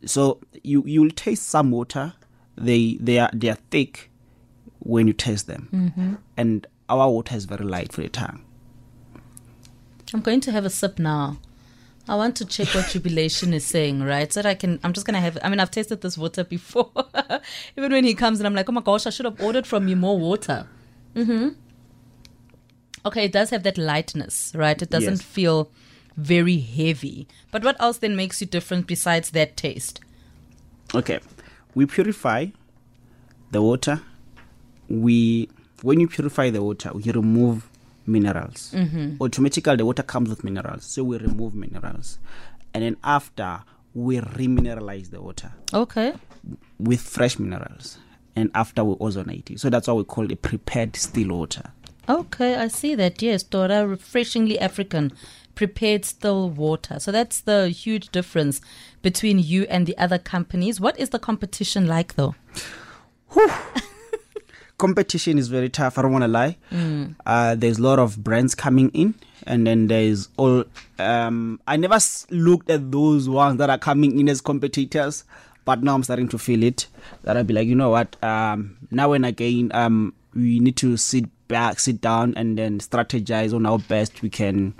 So 0.06 0.40
you 0.62 0.82
you'll 0.86 1.10
taste 1.10 1.48
some 1.48 1.70
water, 1.70 2.14
they 2.56 2.96
they 3.00 3.18
are 3.18 3.30
they 3.32 3.48
are 3.48 3.58
thick 3.70 4.10
when 4.80 5.06
you 5.06 5.12
taste 5.12 5.46
them, 5.46 6.18
and 6.36 6.66
our 6.88 7.08
water 7.10 7.34
is 7.36 7.44
very 7.44 7.64
light 7.64 7.92
for 7.92 8.00
the 8.02 8.08
tongue. 8.08 8.42
I'm 10.14 10.20
going 10.20 10.40
to 10.42 10.52
have 10.52 10.64
a 10.64 10.70
sip 10.70 10.98
now. 10.98 11.38
I 12.08 12.16
want 12.16 12.34
to 12.36 12.44
check 12.44 12.68
what 12.74 12.88
jubilation 12.90 13.54
is 13.54 13.64
saying, 13.64 14.02
right? 14.02 14.30
So 14.32 14.42
that 14.42 14.48
I 14.48 14.54
can. 14.54 14.80
I'm 14.82 14.92
just 14.92 15.06
gonna 15.06 15.20
have. 15.20 15.38
I 15.42 15.48
mean, 15.48 15.60
I've 15.60 15.70
tasted 15.70 16.00
this 16.00 16.18
water 16.18 16.42
before. 16.44 16.90
Even 17.78 17.92
when 17.92 18.04
he 18.04 18.14
comes 18.14 18.40
and 18.40 18.46
I'm 18.46 18.54
like, 18.54 18.68
oh 18.68 18.72
my 18.72 18.80
gosh, 18.80 19.06
I 19.06 19.10
should 19.10 19.24
have 19.24 19.40
ordered 19.40 19.66
from 19.66 19.86
you 19.88 19.94
more 19.96 20.18
water. 20.18 20.66
Mm-hmm. 21.14 21.50
Okay, 23.06 23.24
it 23.24 23.32
does 23.32 23.50
have 23.50 23.62
that 23.62 23.78
lightness, 23.78 24.52
right? 24.54 24.80
It 24.80 24.90
doesn't 24.90 25.12
Yes. 25.20 25.22
feel 25.22 25.70
very 26.16 26.58
heavy. 26.58 27.26
But 27.50 27.64
what 27.64 27.80
else 27.80 27.98
then 27.98 28.14
makes 28.16 28.40
you 28.40 28.46
different 28.46 28.86
besides 28.86 29.30
that 29.30 29.56
taste? 29.56 30.00
Okay, 30.94 31.20
we 31.74 31.86
purify 31.86 32.46
the 33.50 33.62
water. 33.62 34.00
We 34.88 35.48
when 35.82 36.00
you 36.00 36.08
purify 36.08 36.50
the 36.50 36.62
water, 36.62 36.90
we 36.94 37.10
remove 37.10 37.68
minerals. 38.06 38.72
Mm-hmm. 38.74 39.22
Automatically, 39.22 39.76
the 39.76 39.86
water 39.86 40.02
comes 40.02 40.28
with 40.28 40.44
minerals, 40.44 40.84
so 40.84 41.02
we 41.04 41.18
remove 41.18 41.54
minerals, 41.54 42.18
and 42.74 42.84
then 42.84 42.96
after 43.02 43.62
we 43.94 44.18
remineralize 44.20 45.10
the 45.10 45.20
water 45.20 45.52
Okay. 45.74 46.14
with 46.78 47.00
fresh 47.00 47.38
minerals, 47.38 47.98
and 48.36 48.50
after 48.54 48.84
we 48.84 48.94
ozonate 48.96 49.50
it. 49.50 49.60
So 49.60 49.70
that's 49.70 49.86
why 49.88 49.94
we 49.94 50.04
call 50.04 50.30
it 50.30 50.40
prepared 50.42 50.96
still 50.96 51.36
water. 51.36 51.72
Okay, 52.08 52.56
I 52.56 52.68
see 52.68 52.94
that. 52.96 53.20
Yes, 53.22 53.42
Dora, 53.42 53.86
refreshingly 53.86 54.58
African, 54.58 55.12
prepared 55.54 56.04
still 56.04 56.48
water. 56.50 56.98
So 57.00 57.12
that's 57.12 57.40
the 57.40 57.68
huge 57.68 58.10
difference 58.10 58.60
between 59.02 59.38
you 59.38 59.64
and 59.68 59.86
the 59.86 59.96
other 59.98 60.18
companies. 60.18 60.80
What 60.80 60.98
is 60.98 61.10
the 61.10 61.18
competition 61.18 61.86
like, 61.86 62.14
though? 62.14 62.34
competition 64.78 65.38
is 65.38 65.48
very 65.48 65.68
tough. 65.68 65.98
I 65.98 66.02
don't 66.02 66.12
want 66.12 66.22
to 66.22 66.28
lie. 66.28 66.56
Uh, 67.26 67.54
there's 67.54 67.78
a 67.78 67.82
lot 67.82 67.98
of 67.98 68.22
brands 68.22 68.54
coming 68.54 68.90
in, 68.90 69.14
and 69.46 69.66
then 69.66 69.86
there's 69.88 70.28
all. 70.36 70.64
Um, 70.98 71.60
I 71.66 71.76
never 71.76 71.94
s- 71.94 72.26
looked 72.30 72.70
at 72.70 72.90
those 72.90 73.28
ones 73.28 73.58
that 73.58 73.70
are 73.70 73.78
coming 73.78 74.18
in 74.18 74.28
as 74.28 74.40
competitors, 74.40 75.24
but 75.64 75.82
now 75.82 75.94
I'm 75.94 76.02
starting 76.02 76.28
to 76.28 76.38
feel 76.38 76.62
it. 76.62 76.86
That 77.22 77.36
I'll 77.36 77.44
be 77.44 77.54
like, 77.54 77.68
you 77.68 77.74
know 77.74 77.90
what? 77.90 78.22
Um, 78.24 78.76
now 78.90 79.12
and 79.12 79.24
again, 79.26 79.70
um, 79.74 80.14
we 80.34 80.58
need 80.58 80.76
to 80.78 80.96
sit 80.96 81.24
back, 81.48 81.78
sit 81.78 82.00
down, 82.00 82.34
and 82.36 82.58
then 82.58 82.78
strategize 82.80 83.54
on 83.54 83.64
how 83.64 83.78
best 83.78 84.22
we 84.22 84.30
can 84.30 84.74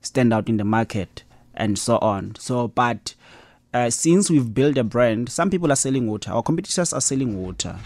stand 0.00 0.32
out 0.32 0.48
in 0.48 0.56
the 0.56 0.64
market 0.64 1.22
and 1.54 1.78
so 1.78 1.98
on. 1.98 2.34
So, 2.36 2.68
but 2.68 3.14
uh, 3.74 3.90
since 3.90 4.30
we've 4.30 4.54
built 4.54 4.78
a 4.78 4.84
brand, 4.84 5.28
some 5.28 5.50
people 5.50 5.70
are 5.72 5.76
selling 5.76 6.06
water. 6.06 6.30
Our 6.32 6.42
competitors 6.42 6.92
are 6.92 7.00
selling 7.00 7.42
water, 7.42 7.76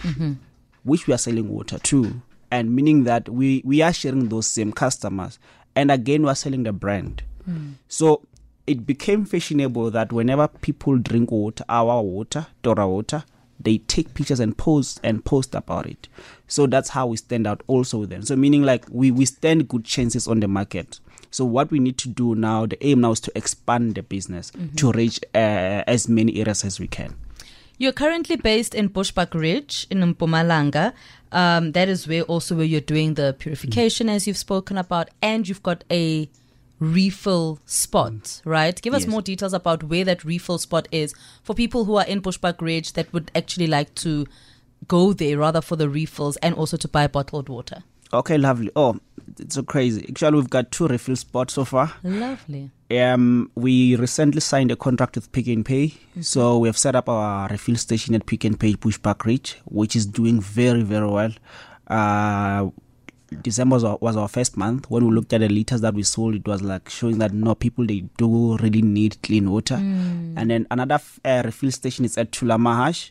which 0.84 1.06
we 1.06 1.14
are 1.14 1.18
selling 1.18 1.48
water 1.48 1.78
too, 1.78 2.20
and 2.50 2.74
meaning 2.74 3.04
that 3.04 3.28
we 3.28 3.62
we 3.64 3.82
are 3.82 3.92
sharing 3.92 4.28
those 4.28 4.46
same 4.46 4.72
customers, 4.72 5.38
and 5.74 5.90
again 5.90 6.22
we 6.22 6.28
are 6.28 6.34
selling 6.36 6.62
the 6.64 6.72
brand. 6.72 7.22
So 7.88 8.22
it 8.66 8.86
became 8.86 9.24
fashionable 9.24 9.90
that 9.90 10.12
whenever 10.12 10.46
people 10.48 10.96
drink 10.98 11.32
water, 11.32 11.64
our 11.68 12.00
water, 12.00 12.46
Torha 12.62 12.88
water, 12.88 13.24
they 13.58 13.78
take 13.78 14.14
pictures 14.14 14.38
and 14.38 14.56
post 14.56 15.00
and 15.02 15.24
post 15.24 15.54
about 15.54 15.86
it. 15.86 16.06
So 16.46 16.66
that's 16.68 16.90
how 16.90 17.08
we 17.08 17.16
stand 17.16 17.46
out 17.48 17.62
also 17.66 17.98
with 17.98 18.10
them. 18.10 18.22
So 18.22 18.36
meaning 18.36 18.62
like 18.62 18.84
we 18.90 19.10
we 19.10 19.24
stand 19.24 19.68
good 19.68 19.84
chances 19.84 20.28
on 20.28 20.38
the 20.40 20.46
market. 20.48 21.00
So 21.32 21.44
what 21.44 21.70
we 21.70 21.78
need 21.80 21.98
to 21.98 22.08
do 22.08 22.34
now, 22.36 22.66
the 22.66 22.78
aim 22.86 23.00
now 23.00 23.12
is 23.12 23.20
to 23.20 23.32
expand 23.34 23.96
the 23.96 24.02
business 24.02 24.52
to 24.76 24.92
reach 24.92 25.18
uh, 25.34 25.82
as 25.88 26.08
many 26.08 26.38
areas 26.40 26.64
as 26.64 26.78
we 26.78 26.86
can. 26.86 27.16
You're 27.78 27.92
currently 27.92 28.36
based 28.36 28.74
in 28.74 28.90
Bushbuck 28.90 29.34
Ridge 29.34 29.86
in 29.90 29.98
Mpumalanga. 30.14 30.92
Um, 31.32 31.72
that 31.72 31.88
is 31.88 32.06
where 32.06 32.22
also 32.22 32.54
where 32.54 32.66
you're 32.66 32.80
doing 32.82 33.14
the 33.14 33.34
purification, 33.36 34.08
as 34.08 34.26
you've 34.26 34.36
spoken 34.36 34.76
about, 34.78 35.08
and 35.22 35.48
you've 35.48 35.62
got 35.62 35.82
a 35.90 36.28
refill 36.78 37.58
spot, 37.64 38.42
right? 38.44 38.80
Give 38.82 38.92
us 38.92 39.02
Yes. 39.02 39.10
more 39.10 39.22
details 39.22 39.52
about 39.54 39.84
where 39.84 40.04
that 40.04 40.24
refill 40.24 40.58
spot 40.58 40.86
is 40.92 41.14
for 41.42 41.54
people 41.54 41.84
who 41.86 41.96
are 41.96 42.06
in 42.06 42.20
Bushbuck 42.20 42.60
Ridge 42.60 42.92
that 42.92 43.12
would 43.12 43.30
actually 43.34 43.68
like 43.68 43.94
to 43.96 44.26
go 44.88 45.12
there 45.12 45.38
rather 45.38 45.60
for 45.60 45.76
the 45.76 45.88
refills 45.88 46.36
and 46.38 46.54
also 46.54 46.76
to 46.76 46.88
buy 46.88 47.06
bottled 47.06 47.48
water. 47.48 47.84
Okay, 48.14 48.36
lovely. 48.36 48.70
Oh, 48.76 48.98
it's 49.38 49.54
so 49.54 49.62
crazy. 49.62 50.04
Actually, 50.08 50.36
we've 50.36 50.50
got 50.50 50.70
two 50.70 50.86
refill 50.86 51.16
spots 51.16 51.54
so 51.54 51.64
far. 51.64 51.92
Lovely. 52.04 52.70
Um, 52.90 53.50
we 53.54 53.96
recently 53.96 54.40
signed 54.40 54.70
a 54.70 54.76
contract 54.76 55.14
with 55.14 55.32
Pick 55.32 55.48
n 55.48 55.64
Pay, 55.64 55.94
so 56.20 56.58
we 56.58 56.68
have 56.68 56.76
set 56.76 56.94
up 56.94 57.08
our 57.08 57.48
refill 57.48 57.76
station 57.76 58.14
at 58.14 58.26
Pick 58.26 58.44
n 58.44 58.56
Pay 58.56 58.74
Bushbuck 58.74 59.24
Ridge, 59.24 59.56
which 59.64 59.96
is 59.96 60.04
doing 60.04 60.40
very 60.42 60.82
very 60.82 61.08
well. 61.08 61.32
Uh, 61.86 62.68
December 63.40 63.76
was 63.76 63.84
our, 63.84 63.96
was 64.02 64.14
our 64.14 64.28
first 64.28 64.58
month. 64.58 64.90
When 64.90 65.06
we 65.08 65.14
looked 65.14 65.32
at 65.32 65.40
the 65.40 65.48
liters 65.48 65.80
that 65.80 65.94
we 65.94 66.02
sold, 66.02 66.34
it 66.34 66.46
was 66.46 66.60
like 66.60 66.90
showing 66.90 67.16
that 67.18 67.32
no 67.32 67.54
people 67.54 67.86
they 67.86 68.00
do 68.18 68.58
really 68.58 68.82
need 68.82 69.16
clean 69.22 69.50
water. 69.50 69.76
And 69.76 70.50
then 70.50 70.66
another 70.70 70.96
f- 70.96 71.18
uh, 71.24 71.40
refill 71.42 71.70
station 71.70 72.04
is 72.04 72.18
at 72.18 72.32
Thulamahashe. 72.32 73.10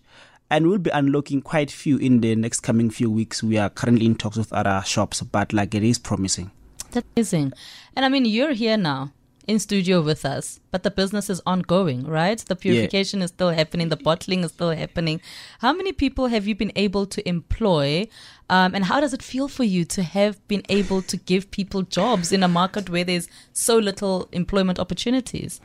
And 0.52 0.68
we'll 0.68 0.80
be 0.80 0.92
unlocking 0.92 1.42
quite 1.42 1.72
few 1.72 1.98
in 1.98 2.20
the 2.20 2.36
next 2.36 2.60
coming 2.60 2.90
few 2.90 3.10
weeks. 3.10 3.42
We 3.42 3.58
are 3.58 3.70
currently 3.70 4.06
in 4.06 4.16
talks 4.16 4.36
with 4.38 4.52
other 4.52 4.84
shops, 4.86 5.22
but 5.22 5.54
like 5.54 5.74
it 5.74 5.82
is 5.82 5.98
promising. 5.98 6.52
That's 6.92 7.08
amazing. 7.16 7.54
And 7.96 8.04
I 8.04 8.10
mean, 8.10 8.26
you're 8.26 8.52
here 8.52 8.76
now 8.76 9.14
in 9.48 9.60
studio 9.60 10.02
with 10.02 10.26
us, 10.26 10.60
but 10.70 10.84
the 10.84 10.92
business 10.92 11.30
is 11.30 11.42
ongoing, 11.46 12.06
right? 12.06 12.38
The 12.38 12.56
purification 12.56 13.22
is 13.22 13.30
still 13.30 13.50
happening, 13.50 13.90
the 13.90 13.98
bottling 13.98 14.44
is 14.44 14.52
still 14.52 14.72
happening. 14.72 15.22
How 15.60 15.74
many 15.74 15.94
people 15.94 16.28
have 16.28 16.46
you 16.48 16.54
been 16.54 16.72
able 16.76 17.06
to 17.08 17.28
employ? 17.28 18.08
Um, 18.50 18.76
and 18.76 18.86
how 18.86 19.00
does 19.00 19.14
it 19.14 19.24
feel 19.24 19.48
for 19.48 19.64
you 19.64 19.86
to 19.86 20.04
have 20.04 20.46
been 20.48 20.64
able 20.70 21.02
to 21.04 21.18
give 21.18 21.50
people 21.50 21.82
jobs 21.84 22.32
in 22.32 22.44
a 22.44 22.48
market 22.48 22.90
where 22.90 23.04
there's 23.04 23.30
so 23.54 23.78
little 23.78 24.28
employment 24.32 24.80
opportunities? 24.80 25.60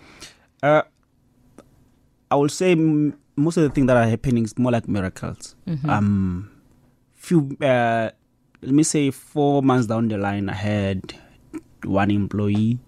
Uh, 0.63 0.83
I 2.31 2.37
will 2.37 2.49
say 2.49 2.73
m- 2.73 3.19
most 3.37 3.57
of 3.59 3.63
the 3.65 3.71
things 3.71 3.87
that 3.89 3.97
are 3.97 4.09
happening 4.09 4.45
is 4.45 4.57
more 4.59 4.73
like 4.73 4.89
miracles. 4.89 5.55
Um, 5.89 6.51
few, 7.15 7.57
uh, 7.61 8.11
let 8.63 8.75
me 8.75 8.83
say, 8.83 9.11
four 9.11 9.63
months 9.63 9.87
down 9.87 10.09
the 10.09 10.17
line, 10.19 10.49
I 10.49 10.55
had 10.55 11.15
one 11.85 12.11
employee, 12.11 12.79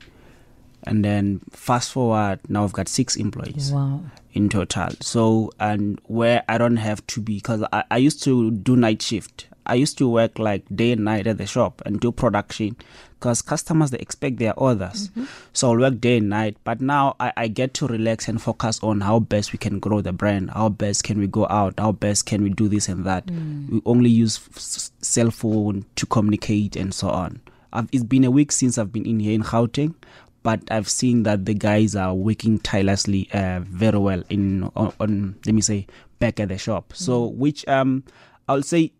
and 0.84 1.04
then 1.04 1.40
fast 1.50 1.92
forward, 1.92 2.40
now 2.48 2.64
I've 2.64 2.72
got 2.72 2.88
six 2.88 3.16
employees 3.16 3.72
Wow. 3.72 4.02
in 4.32 4.48
total. 4.48 4.88
So, 5.00 5.50
and 5.60 6.00
where 6.04 6.42
I 6.48 6.56
don't 6.58 6.76
have 6.76 7.06
to 7.08 7.20
be, 7.20 7.34
because 7.36 7.62
I, 7.72 7.84
I 7.90 7.96
used 7.98 8.22
to 8.24 8.50
do 8.50 8.76
night 8.76 9.02
shift. 9.02 9.48
I 9.68 9.74
used 9.74 9.98
to 9.98 10.08
work 10.08 10.38
like 10.38 10.64
day 10.74 10.92
and 10.92 11.04
night 11.04 11.26
at 11.26 11.38
the 11.38 11.46
shop 11.46 11.82
and 11.84 12.00
do 12.00 12.10
production 12.10 12.76
because 13.18 13.42
customers 13.42 13.90
they 13.90 13.98
expect 13.98 14.38
their 14.38 14.54
orders. 14.58 15.10
So 15.52 15.70
I'll 15.70 15.78
work 15.78 16.00
day 16.00 16.18
and 16.18 16.28
night. 16.28 16.56
But 16.64 16.80
now 16.80 17.16
I, 17.20 17.32
I 17.36 17.48
get 17.48 17.74
to 17.74 17.86
relax 17.86 18.28
and 18.28 18.40
focus 18.40 18.80
on 18.82 19.00
how 19.00 19.18
best 19.20 19.52
we 19.52 19.58
can 19.58 19.78
grow 19.80 20.00
the 20.00 20.12
brand, 20.12 20.50
how 20.50 20.68
best 20.68 21.04
can 21.04 21.18
we 21.18 21.26
go 21.26 21.46
out, 21.48 21.74
how 21.78 21.92
best 21.92 22.26
can 22.26 22.42
we 22.42 22.50
do 22.50 22.68
this 22.68 22.88
and 22.88 23.04
that. 23.04 23.28
We 23.70 23.82
only 23.84 24.10
use 24.10 24.38
f- 24.38 24.90
cell 25.04 25.30
phone 25.30 25.84
to 25.96 26.06
communicate 26.06 26.76
and 26.76 26.94
so 26.94 27.10
on. 27.10 27.40
I've, 27.72 27.88
it's 27.92 28.04
been 28.04 28.24
a 28.24 28.30
week 28.30 28.52
since 28.52 28.78
I've 28.78 28.92
been 28.92 29.04
in 29.06 29.20
here 29.20 29.34
in 29.34 29.42
Gauteng, 29.42 29.94
but 30.42 30.60
I've 30.70 30.88
seen 30.88 31.24
that 31.24 31.44
the 31.44 31.54
guys 31.54 31.94
are 31.96 32.14
working 32.14 32.58
tirelessly 32.60 33.28
uh, 33.34 33.60
very 33.60 33.98
well 33.98 34.22
in 34.30 34.62
on, 34.76 34.92
on 35.00 35.36
let 35.44 35.54
me 35.54 35.60
say 35.60 35.86
back 36.18 36.40
at 36.40 36.48
the 36.48 36.58
shop. 36.58 36.92
So 36.94 37.26
which 37.26 37.66
um 37.68 38.04
I'll 38.48 38.62
say 38.62 38.92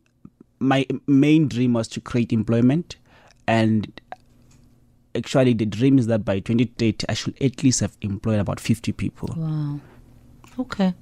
my 0.60 0.86
main 1.06 1.48
dream 1.48 1.72
was 1.72 1.88
to 1.88 2.00
create 2.00 2.32
employment 2.32 2.96
and 3.46 4.00
actually 5.14 5.54
the 5.54 5.66
dream 5.66 5.98
is 5.98 6.06
that 6.06 6.24
by 6.24 6.40
2030 6.40 7.06
I 7.08 7.14
should 7.14 7.40
at 7.42 7.62
least 7.62 7.80
have 7.80 7.96
employed 8.00 8.40
about 8.40 8.60
50 8.60 8.92
people. 8.92 9.34
Wow. 9.36 9.80
Okay. 10.58 10.94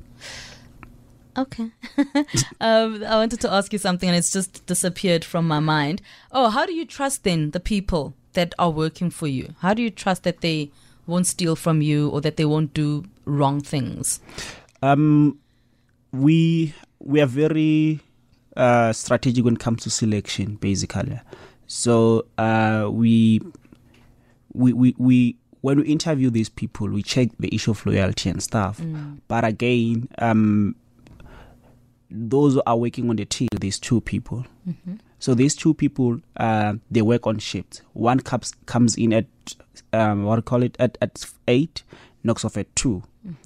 Okay. 1.38 1.70
um, 2.60 3.04
I 3.04 3.16
wanted 3.16 3.40
to 3.40 3.52
ask 3.52 3.72
you 3.72 3.78
something 3.78 4.08
and 4.08 4.16
it's 4.16 4.32
just 4.32 4.64
disappeared 4.66 5.24
from 5.24 5.46
my 5.46 5.60
mind. 5.60 6.00
Oh, 6.32 6.48
how 6.48 6.64
do 6.64 6.72
you 6.72 6.86
trust 6.86 7.24
then 7.24 7.50
the 7.50 7.60
people 7.60 8.14
that 8.32 8.54
are 8.58 8.70
working 8.70 9.10
for 9.10 9.26
you? 9.26 9.54
How 9.60 9.74
do 9.74 9.82
you 9.82 9.90
trust 9.90 10.22
that 10.22 10.40
they 10.40 10.70
won't 11.06 11.26
steal 11.26 11.54
from 11.54 11.82
you 11.82 12.08
or 12.08 12.20
that 12.22 12.36
they 12.36 12.44
won't 12.44 12.72
do 12.72 13.04
wrong 13.26 13.60
things? 13.60 14.20
Um, 14.82 15.38
we 16.12 16.74
we 17.00 17.20
are 17.20 17.26
very 17.26 18.00
uh, 18.56 18.92
strategic 18.92 19.44
when 19.44 19.54
it 19.54 19.60
comes 19.60 19.82
to 19.84 19.90
selection, 19.90 20.56
basically. 20.56 21.20
So 21.66 22.26
uh, 22.38 22.88
we 22.90 23.40
we 24.52 24.72
we 24.72 24.94
we 24.98 25.36
when 25.60 25.78
we 25.78 25.84
interview 25.86 26.30
these 26.30 26.48
people, 26.48 26.88
we 26.88 27.02
check 27.02 27.28
the 27.38 27.52
issue 27.54 27.72
of 27.72 27.84
loyalty 27.86 28.30
and 28.30 28.42
stuff. 28.42 28.80
But 29.28 29.44
again, 29.44 30.08
um, 30.18 30.76
those 32.10 32.54
who 32.54 32.62
are 32.66 32.76
working 32.76 33.10
on 33.10 33.16
the 33.16 33.24
team, 33.24 33.48
these 33.60 33.78
two 33.78 34.00
people. 34.00 34.44
So 35.18 35.34
these 35.34 35.54
two 35.54 35.74
people, 35.74 36.20
uh, 36.36 36.74
they 36.90 37.02
work 37.02 37.26
on 37.26 37.38
shifts. 37.38 37.82
One 37.94 38.20
comes 38.20 38.52
comes 38.66 38.96
in 38.96 39.12
at 39.12 39.26
um, 39.92 40.24
what 40.24 40.36
do 40.36 40.38
you 40.38 40.42
call 40.42 40.62
it 40.62 40.76
at 40.78 40.98
at 41.00 41.24
eight, 41.48 41.82
knocks 42.22 42.44
off 42.44 42.56
at 42.56 42.74
2 42.76 43.02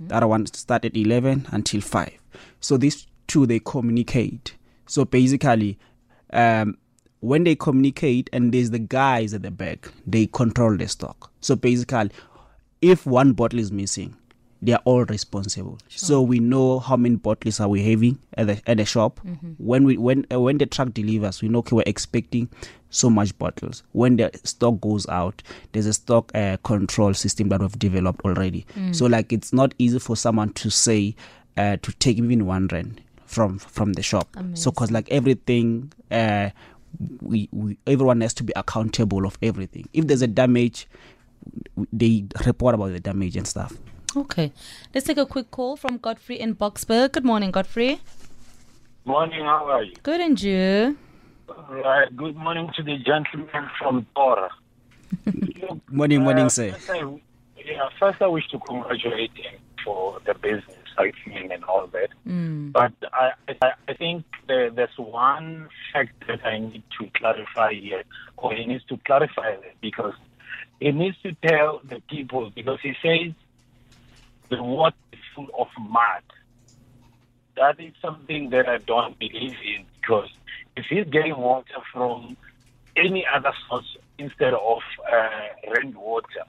The 0.08 0.14
other 0.16 0.26
one 0.26 0.46
start 0.46 0.84
at 0.84 0.96
eleven 0.96 1.46
until 1.52 1.80
five. 1.80 2.18
So 2.60 2.76
these 2.76 3.06
two 3.26 3.46
they 3.46 3.60
communicate. 3.60 4.56
So 4.90 5.04
basically, 5.04 5.78
um, 6.32 6.76
when 7.20 7.44
they 7.44 7.54
communicate 7.54 8.28
and 8.32 8.52
there's 8.52 8.70
the 8.70 8.80
guys 8.80 9.32
at 9.32 9.42
the 9.42 9.50
back, 9.52 9.88
they 10.04 10.26
control 10.26 10.76
the 10.76 10.88
stock. 10.88 11.30
So 11.40 11.54
basically, 11.54 12.10
if 12.82 13.06
one 13.06 13.34
bottle 13.34 13.60
is 13.60 13.70
missing, 13.70 14.16
they 14.60 14.72
are 14.72 14.82
all 14.84 15.04
responsible. 15.04 15.78
So 15.88 16.20
we 16.20 16.40
know 16.40 16.80
how 16.80 16.96
many 16.96 17.14
bottles 17.14 17.60
are 17.60 17.68
we 17.68 17.84
having 17.84 18.18
at 18.36 18.48
the 18.48 18.60
at 18.66 18.78
the 18.78 18.84
shop. 18.84 19.20
When 19.58 19.84
we 19.84 19.96
when 19.96 20.26
uh, 20.32 20.40
when 20.40 20.58
the 20.58 20.66
truck 20.66 20.92
delivers, 20.92 21.40
we 21.40 21.48
know 21.48 21.60
okay, 21.60 21.76
we're 21.76 21.84
expecting 21.86 22.48
so 22.90 23.08
much 23.08 23.38
bottles. 23.38 23.84
When 23.92 24.16
the 24.16 24.32
stock 24.42 24.80
goes 24.80 25.08
out, 25.08 25.40
there's 25.70 25.86
a 25.86 25.92
stock 25.92 26.32
uh, 26.34 26.56
control 26.64 27.14
system 27.14 27.48
that 27.50 27.60
we've 27.60 27.78
developed 27.78 28.22
already. 28.24 28.66
So 28.90 29.06
like 29.06 29.32
it's 29.32 29.52
not 29.52 29.72
easy 29.78 30.00
for 30.00 30.16
someone 30.16 30.52
to 30.54 30.68
say 30.68 31.14
uh, 31.56 31.76
to 31.80 31.92
take 31.92 32.18
even 32.18 32.44
one 32.44 32.66
rand 32.72 33.00
from 33.30 33.58
from 33.58 33.92
the 33.94 34.02
shop. 34.02 34.36
So 34.54 34.72
cause 34.72 34.90
like 34.90 35.08
everything. 35.10 35.92
Uh, 36.10 36.50
we, 37.20 37.48
we 37.52 37.78
everyone 37.86 38.20
has 38.20 38.34
to 38.34 38.42
be 38.42 38.52
accountable 38.56 39.24
of 39.24 39.38
everything. 39.40 39.88
If 39.92 40.08
there's 40.08 40.22
a 40.22 40.26
damage, 40.26 40.88
they 41.92 42.24
report 42.44 42.74
about 42.74 42.92
the 42.92 43.00
damage 43.00 43.36
and 43.36 43.46
stuff. 43.46 43.72
Okay. 44.16 44.52
Let's 44.92 45.06
take 45.06 45.18
a 45.18 45.26
quick 45.26 45.52
call 45.52 45.76
from 45.76 45.98
Godfrey 45.98 46.40
in 46.40 46.56
Boksburg. 46.56 47.12
Good 47.12 47.24
morning, 47.24 47.52
Godfrey. 47.52 48.00
Morning, 49.04 49.44
how 49.44 49.70
are 49.70 49.84
you? 49.84 49.94
Good 50.02 50.20
and 50.20 50.42
you? 50.42 50.98
Right, 51.68 52.14
good 52.16 52.36
morning 52.36 52.70
to 52.76 52.82
the 52.82 52.98
gentleman 52.98 53.70
from 53.78 54.06
Torha. 54.16 54.48
Look, 55.26 55.78
Morning, 55.90 56.22
morning, 56.22 56.46
uh, 56.46 56.48
sir. 56.48 56.72
First 56.72 56.90
I, 56.90 57.20
yeah, 57.64 57.88
first 57.98 58.20
I 58.22 58.26
wish 58.26 58.46
to 58.48 58.58
congratulate 58.58 59.32
him 59.36 59.58
for 59.84 60.20
the 60.26 60.34
business 60.34 60.79
cycling 61.00 61.52
and 61.52 61.64
all 61.64 61.86
that. 61.88 62.08
But 62.72 62.92
I, 63.12 63.32
I, 63.62 63.72
I 63.88 63.94
think 63.94 64.24
there, 64.48 64.70
there's 64.70 64.96
one 64.98 65.68
fact 65.92 66.12
that 66.28 66.44
I 66.44 66.58
need 66.58 66.82
to 67.00 67.10
clarify 67.14 67.72
here, 67.74 68.04
or 68.36 68.54
he 68.54 68.66
needs 68.66 68.84
to 68.84 68.98
clarify 69.06 69.56
that 69.56 69.80
because 69.80 70.14
he 70.80 70.92
needs 70.92 71.16
to 71.22 71.32
tell 71.46 71.80
the 71.88 72.00
people 72.08 72.50
because 72.54 72.78
he 72.82 72.94
says 73.02 73.32
the 74.50 74.62
water 74.62 74.96
is 75.12 75.20
full 75.34 75.48
of 75.58 75.68
mud. 75.78 76.22
That 77.56 77.78
is 77.80 77.92
something 78.00 78.50
that 78.50 78.68
I 78.68 78.78
don't 78.78 79.18
believe 79.18 79.54
in 79.64 79.84
because 80.00 80.30
if 80.76 80.86
he's 80.88 81.04
getting 81.06 81.36
water 81.36 81.80
from 81.92 82.36
any 82.96 83.24
other 83.34 83.52
source 83.68 83.96
instead 84.18 84.54
of 84.54 84.78
uh, 85.12 85.70
rainwater, 85.74 86.44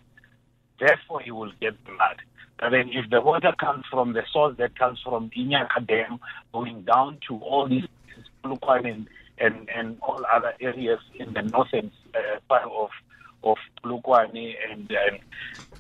therefore 0.79 1.22
he 1.22 1.31
will 1.31 1.51
get 1.60 1.84
blood. 1.86 2.17
Then 2.62 2.89
if 2.94 3.10
the 3.10 3.22
water 3.22 3.53
comes 3.60 3.86
from 3.89 4.13
the 4.13 4.24
source 4.32 4.56
that 4.58 4.77
comes 4.77 5.00
from 5.01 5.32
Inyaka 5.32 5.88
Dam 5.88 6.20
going 6.53 6.84
down 6.84 7.18
to 7.27 7.38
all 7.38 7.68
these 7.68 7.86
Polokwane 8.44 8.94
and, 8.94 9.08
and, 9.39 9.70
and 9.75 9.98
all 10.01 10.24
other 10.32 10.53
areas 10.62 11.00
in 11.15 11.34
the 11.34 11.41
northern 11.41 11.91
uh, 12.15 12.39
part 12.48 12.63
of 12.63 12.89
of 13.44 13.58
Polokwane 13.84 14.56
and, 14.70 14.91
and 14.91 15.20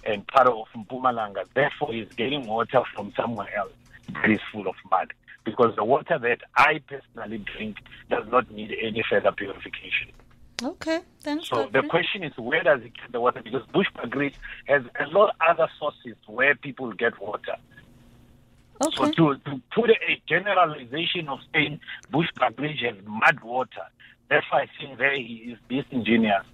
and 0.03 0.27
part 0.27 0.47
of 0.47 0.65
Mpumalanga, 0.75 1.45
therefore 1.53 1.93
is 1.93 2.07
getting 2.13 2.47
water 2.47 2.81
from 2.95 3.13
somewhere 3.15 3.55
else 3.55 3.73
that 4.13 4.31
is 4.31 4.39
full 4.51 4.67
of 4.67 4.75
mud. 4.89 5.13
Because 5.43 5.75
the 5.75 5.83
water 5.83 6.17
that 6.19 6.39
I 6.55 6.81
personally 6.87 7.39
drink 7.39 7.77
does 8.09 8.25
not 8.31 8.49
need 8.51 8.75
any 8.81 9.03
further 9.07 9.31
purification. 9.31 10.09
Okay, 10.63 10.99
thanks. 11.21 11.49
So 11.49 11.55
Godfrey. 11.55 11.81
the 11.81 11.87
question 11.87 12.23
is, 12.23 12.33
where 12.37 12.63
does 12.63 12.81
it 12.81 12.93
get 12.95 13.11
the 13.11 13.19
water? 13.19 13.41
Because 13.43 13.63
Bushbuckridge 13.73 14.35
has 14.65 14.83
a 14.99 15.07
lot 15.07 15.29
of 15.29 15.35
other 15.47 15.67
sources 15.79 16.15
where 16.27 16.55
people 16.55 16.91
get 16.93 17.19
water. 17.19 17.55
So 18.81 19.03
okay. 19.03 19.11
to, 19.11 19.35
to 19.37 19.61
put 19.73 19.89
a 19.91 20.21
generalization 20.27 21.27
of 21.29 21.39
saying 21.53 21.79
Bushbuckridge 22.11 22.83
has 22.83 22.95
mud 23.05 23.39
water, 23.43 23.87
that's 24.29 24.45
why 24.51 24.61
I 24.61 24.67
think 24.79 24.97
there 24.97 25.13
he 25.13 25.53
is 25.53 25.59
disingenuous. 25.69 26.45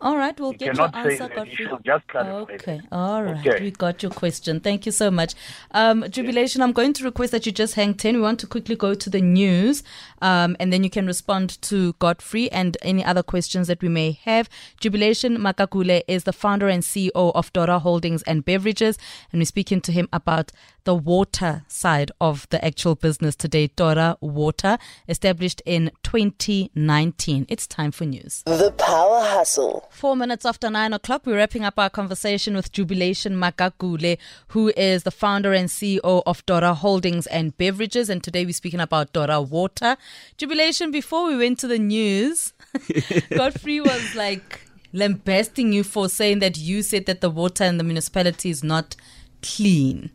All 0.00 0.16
right, 0.16 0.38
we'll 0.38 0.52
You 0.52 0.58
get 0.58 0.76
your 0.76 0.90
answer. 0.94 1.28
Godfrey. 1.28 1.50
You 1.50 1.56
should 1.56 1.84
just 1.84 2.06
clarify 2.08 2.52
Okay, 2.54 2.80
all 2.92 3.24
right. 3.24 3.44
Okay. 3.46 3.64
We 3.64 3.70
got 3.72 4.02
your 4.02 4.12
question. 4.12 4.60
Thank 4.60 4.86
you 4.86 4.92
so 4.92 5.10
much. 5.10 5.34
Um, 5.72 6.04
Jubilation, 6.08 6.62
I'm 6.62 6.72
going 6.72 6.92
to 6.94 7.04
request 7.04 7.32
that 7.32 7.46
you 7.46 7.52
just 7.52 7.74
hang 7.74 7.94
10. 7.94 8.14
We 8.14 8.20
want 8.20 8.38
to 8.40 8.46
quickly 8.46 8.76
go 8.76 8.94
to 8.94 9.10
the 9.10 9.20
news 9.20 9.82
um, 10.22 10.56
and 10.60 10.72
then 10.72 10.84
you 10.84 10.90
can 10.90 11.06
respond 11.06 11.60
to 11.62 11.94
Godfrey 11.94 12.50
and 12.52 12.76
any 12.82 13.04
other 13.04 13.22
questions 13.24 13.66
that 13.66 13.82
we 13.82 13.88
may 13.88 14.12
have. 14.24 14.48
Jubilation 14.80 15.36
Magagule 15.38 16.02
is 16.06 16.24
the 16.24 16.32
founder 16.32 16.68
and 16.68 16.82
CEO 16.82 17.10
of 17.34 17.52
Torha 17.52 17.80
Holdings 17.80 18.22
and 18.22 18.44
Beverages, 18.44 18.98
and 19.32 19.40
we're 19.40 19.46
speaking 19.46 19.80
to 19.80 19.92
him 19.92 20.08
about 20.12 20.52
the 20.88 20.94
water 20.94 21.66
side 21.68 22.10
of 22.18 22.48
the 22.48 22.64
actual 22.64 22.94
business 22.94 23.36
today. 23.36 23.68
Torha 23.68 24.16
Water, 24.22 24.78
established 25.06 25.60
in 25.66 25.90
2019. 26.02 27.44
It's 27.50 27.66
time 27.66 27.90
for 27.90 28.06
news. 28.06 28.42
The 28.46 28.72
Power 28.78 29.20
Hustle. 29.20 29.86
Four 29.90 30.16
minutes 30.16 30.46
after 30.46 30.70
nine 30.70 30.94
o'clock, 30.94 31.26
we're 31.26 31.36
wrapping 31.36 31.62
up 31.62 31.78
our 31.78 31.90
conversation 31.90 32.56
with 32.56 32.72
Jubilation 32.72 33.34
Magagule, 33.34 34.16
who 34.48 34.72
is 34.78 35.02
the 35.02 35.10
founder 35.10 35.52
and 35.52 35.68
CEO 35.68 36.22
of 36.24 36.46
Torha 36.46 36.74
Holdings 36.74 37.26
and 37.26 37.54
Beverages. 37.58 38.08
And 38.08 38.24
today 38.24 38.46
we're 38.46 38.54
speaking 38.54 38.80
about 38.80 39.12
Torha 39.12 39.46
Water. 39.46 39.98
Jubilation, 40.38 40.90
before 40.90 41.26
we 41.26 41.36
went 41.36 41.58
to 41.58 41.66
the 41.66 41.78
news, 41.78 42.54
Godfrey 43.36 43.82
was 43.82 44.14
like 44.14 44.62
lambasting 44.94 45.70
you 45.70 45.84
for 45.84 46.08
saying 46.08 46.38
that 46.38 46.56
you 46.56 46.80
said 46.80 47.04
that 47.04 47.20
the 47.20 47.28
water 47.28 47.64
in 47.64 47.76
the 47.76 47.84
municipality 47.84 48.48
is 48.48 48.64
not 48.64 48.96
clean 49.42 50.10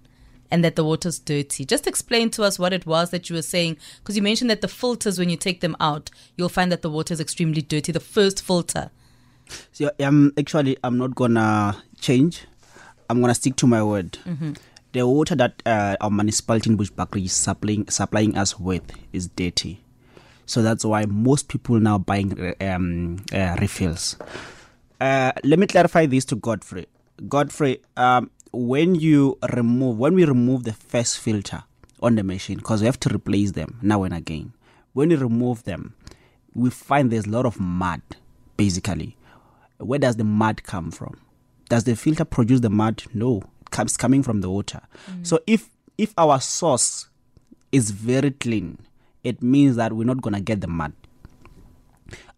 and 0.54 0.64
that 0.64 0.76
the 0.76 0.84
water's 0.84 1.18
dirty. 1.18 1.66
Just 1.66 1.88
explain 1.88 2.30
to 2.30 2.44
us 2.44 2.60
what 2.60 2.74
it 2.74 2.86
was 2.86 3.10
that 3.10 3.28
you 3.28 3.36
were 3.36 3.42
saying, 3.42 3.76
because 3.98 4.16
you 4.16 4.22
mentioned 4.22 4.52
that 4.52 4.62
the 4.62 4.68
filters, 4.68 5.18
when 5.18 5.28
you 5.28 5.36
take 5.36 5.62
them 5.62 5.76
out, 5.80 6.12
you'll 6.38 6.48
find 6.48 6.72
that 6.72 6.84
the 6.84 6.92
water 6.92 7.12
is 7.12 7.20
extremely 7.20 7.64
dirty. 7.64 7.92
The 7.92 8.00
first 8.00 8.44
filter. 8.44 8.92
So 9.72 9.90
um, 10.00 10.32
actually, 10.38 10.78
I'm 10.84 11.00
not 11.00 11.16
gonna 11.16 11.84
change. 12.00 12.46
I'm 13.10 13.20
gonna 13.20 13.34
stick 13.34 13.56
to 13.58 13.68
my 13.68 13.82
word. 13.82 14.20
The 14.92 15.08
water 15.08 15.34
that 15.36 15.64
uh, 15.66 15.98
our 16.00 16.12
municipality 16.12 16.70
in 16.70 16.78
Bushbuckridge 16.78 17.26
is 17.26 17.34
supplying 17.34 17.90
supplying 17.90 18.38
us 18.38 18.60
with 18.60 18.84
is 19.12 19.30
dirty. 19.30 19.84
So 20.46 20.62
that's 20.62 20.86
why 20.86 21.06
most 21.06 21.48
people 21.48 21.80
now 21.80 21.98
buying 21.98 22.54
um, 22.62 23.26
uh, 23.34 23.58
refills. 23.60 24.18
Uh, 25.02 25.32
let 25.44 25.58
me 25.58 25.66
clarify 25.66 26.06
this 26.06 26.26
to 26.26 26.36
Godfrey. 26.36 26.86
Godfrey, 27.28 27.82
um, 27.98 28.30
when 28.54 28.96
you 28.96 29.38
remove, 29.52 29.98
when 29.98 30.14
we 30.14 30.26
remove 30.26 30.64
the 30.64 30.74
first 30.74 31.20
filter 31.20 31.64
on 32.02 32.16
the 32.16 32.24
machine, 32.24 32.58
because 32.58 32.82
we 32.82 32.86
have 32.86 33.00
to 33.02 33.14
replace 33.14 33.52
them 33.54 33.80
now 33.82 34.04
and 34.04 34.14
again. 34.14 34.54
When 34.94 35.10
we 35.10 35.16
remove 35.16 35.64
them, 35.64 35.96
we 36.54 36.70
find 36.70 37.12
there's 37.12 37.26
a 37.26 37.32
lot 37.32 37.48
of 37.48 37.60
mud, 37.60 38.02
basically. 38.58 39.18
Where 39.80 40.00
does 40.00 40.18
the 40.18 40.24
mud 40.24 40.64
come 40.64 40.92
from? 40.92 41.20
Does 41.68 41.86
the 41.86 41.96
filter 41.96 42.26
produce 42.26 42.60
the 42.60 42.70
mud? 42.70 43.04
No, 43.14 43.42
it 43.62 43.72
comes 43.72 43.98
coming 43.98 44.22
from 44.22 44.42
the 44.42 44.50
water. 44.50 44.82
Mm. 45.10 45.26
So 45.26 45.40
if 45.48 45.70
if 45.98 46.14
our 46.18 46.40
source 46.40 47.08
is 47.72 47.90
very 47.90 48.32
clean, 48.32 48.78
it 49.24 49.42
means 49.42 49.76
that 49.78 49.94
we're 49.94 50.06
not 50.06 50.22
gonna 50.22 50.42
get 50.42 50.62
the 50.62 50.68
mud. 50.68 50.94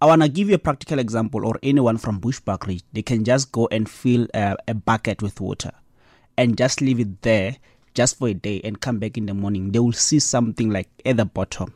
I 0.02 0.06
wanna 0.06 0.30
give 0.30 0.48
you 0.48 0.56
a 0.56 0.60
practical 0.60 1.00
example, 1.00 1.46
or 1.46 1.60
anyone 1.62 1.98
from 1.98 2.22
Bushbuckridge, 2.22 2.84
they 2.94 3.02
can 3.02 3.26
just 3.26 3.52
go 3.52 3.68
and 3.70 3.90
fill 3.90 4.28
a, 4.34 4.56
a 4.68 4.74
bucket 4.74 5.22
with 5.22 5.42
water, 5.42 5.72
and 6.38 6.58
just 6.58 6.82
leave 6.82 7.00
it 7.00 7.22
there 7.22 7.58
just 7.94 8.18
for 8.18 8.28
a 8.28 8.34
day, 8.34 8.60
and 8.64 8.82
come 8.82 9.00
back 9.00 9.18
in 9.18 9.26
the 9.26 9.34
morning. 9.34 9.72
They 9.72 9.80
will 9.80 9.94
see 9.94 10.20
something 10.20 10.70
like 10.70 10.90
at 11.06 11.18
the 11.18 11.26
bottom, 11.26 11.74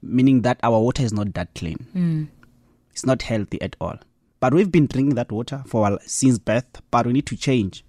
meaning 0.00 0.42
that 0.42 0.60
our 0.62 0.78
water 0.80 1.02
is 1.02 1.12
not 1.12 1.34
that 1.34 1.54
clean. 1.54 1.78
Hmm. 1.92 2.24
It's 2.92 3.04
not 3.04 3.22
healthy 3.22 3.60
at 3.60 3.74
all. 3.80 3.96
But 4.38 4.54
we've 4.54 4.70
been 4.70 4.86
drinking 4.86 5.16
that 5.16 5.32
water 5.32 5.62
for 5.66 5.78
a 5.78 5.80
while 5.82 5.98
since 6.06 6.38
birth, 6.38 6.80
but 6.90 7.06
we 7.06 7.12
need 7.12 7.26
to 7.26 7.36
change 7.36 7.84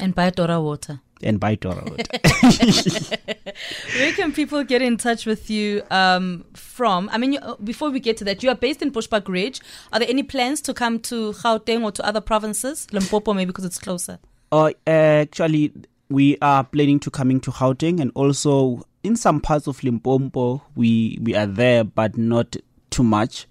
And 0.00 0.14
buy 0.14 0.30
Torha 0.30 0.62
water. 0.62 1.00
And 1.24 1.40
buy 1.40 1.56
Torha 1.56 1.82
water. 1.90 3.54
Where 3.96 4.12
can 4.12 4.32
people 4.32 4.62
get 4.62 4.82
in 4.82 4.98
touch 4.98 5.24
with 5.24 5.48
you 5.48 5.82
um, 5.90 6.44
from? 6.52 7.08
I 7.12 7.18
mean, 7.18 7.32
you, 7.32 7.38
uh, 7.38 7.56
before 7.56 7.90
we 7.90 7.98
get 7.98 8.18
to 8.18 8.24
that, 8.24 8.42
you 8.42 8.50
are 8.50 8.54
based 8.54 8.82
in 8.82 8.92
Bushbuck 8.92 9.26
Ridge. 9.26 9.60
Are 9.92 9.98
there 9.98 10.08
any 10.08 10.22
plans 10.22 10.60
to 10.62 10.74
come 10.74 11.00
to 11.00 11.32
Gauteng 11.32 11.82
or 11.82 11.92
to 11.92 12.06
other 12.06 12.20
provinces? 12.20 12.86
Limpopo, 12.92 13.32
maybe 13.32 13.46
because 13.46 13.64
it's 13.64 13.78
closer. 13.78 14.18
Uh, 14.52 14.72
actually, 14.86 15.72
we 16.10 16.36
are 16.42 16.62
planning 16.62 17.00
to 17.00 17.10
coming 17.10 17.40
to 17.40 17.50
Gauteng 17.50 18.00
and 18.00 18.12
also 18.14 18.82
in 19.02 19.16
some 19.16 19.40
parts 19.40 19.66
of 19.66 19.82
Limpopo. 19.82 20.62
We 20.76 21.18
we 21.22 21.34
are 21.34 21.46
there, 21.46 21.84
but 21.84 22.18
not 22.18 22.56
too 22.90 23.02
much. 23.02 23.46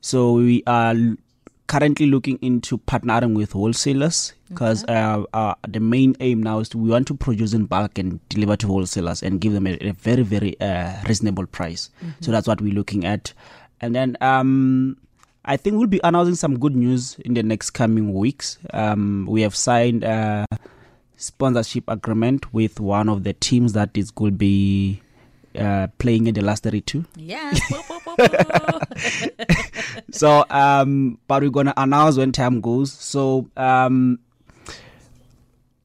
So 0.00 0.32
we 0.32 0.62
are 0.66 0.94
currently 1.66 2.06
looking 2.06 2.38
into 2.42 2.78
partnering 2.78 3.36
with 3.36 3.52
wholesalers 3.52 4.32
because 4.50 4.84
uh, 4.84 5.24
uh, 5.32 5.54
the 5.66 5.80
main 5.80 6.14
aim 6.20 6.42
now 6.42 6.58
is 6.58 6.68
to, 6.68 6.78
we 6.78 6.90
want 6.90 7.06
to 7.06 7.14
produce 7.14 7.54
in 7.54 7.64
bulk 7.64 7.98
and 7.98 8.20
deliver 8.28 8.56
to 8.56 8.66
wholesalers 8.66 9.22
and 9.22 9.40
give 9.40 9.52
them 9.52 9.66
a, 9.66 9.78
a 9.80 9.92
very 9.92 10.22
very 10.22 10.60
uh, 10.60 10.92
reasonable 11.08 11.46
price. 11.46 11.88
So 12.20 12.30
that's 12.30 12.46
what 12.46 12.60
we're 12.60 12.74
looking 12.74 13.04
at, 13.06 13.32
and 13.80 13.94
then 13.94 14.16
um. 14.20 14.96
I 15.42 15.56
think 15.56 15.78
we'll 15.78 15.86
be 15.86 16.02
announcing 16.04 16.34
some 16.34 16.58
good 16.58 16.76
news 16.76 17.18
in 17.20 17.32
the 17.32 17.42
next 17.42 17.70
coming 17.70 18.12
weeks. 18.12 18.58
Um, 18.74 19.26
we 19.26 19.40
have 19.40 19.56
signed 19.56 20.04
a 20.04 20.44
sponsorship 21.16 21.84
agreement 21.88 22.52
with 22.52 22.78
one 22.78 23.08
of 23.08 23.24
the 23.24 23.32
teams 23.32 23.72
that 23.72 23.88
is 23.96 24.10
going 24.10 24.32
to 24.32 24.36
be 24.36 25.00
uh, 25.58 25.86
playing 25.96 26.26
in 26.26 26.34
the 26.34 26.42
last 26.42 26.64
32. 26.64 27.06
Yeah. 27.16 27.54
So, 30.12 30.44
um, 30.50 31.18
but 31.28 31.42
we're 31.42 31.50
gonna 31.50 31.74
announce 31.76 32.16
when 32.16 32.32
time 32.32 32.60
goes. 32.60 32.92
So, 32.92 33.48
um, 33.56 34.18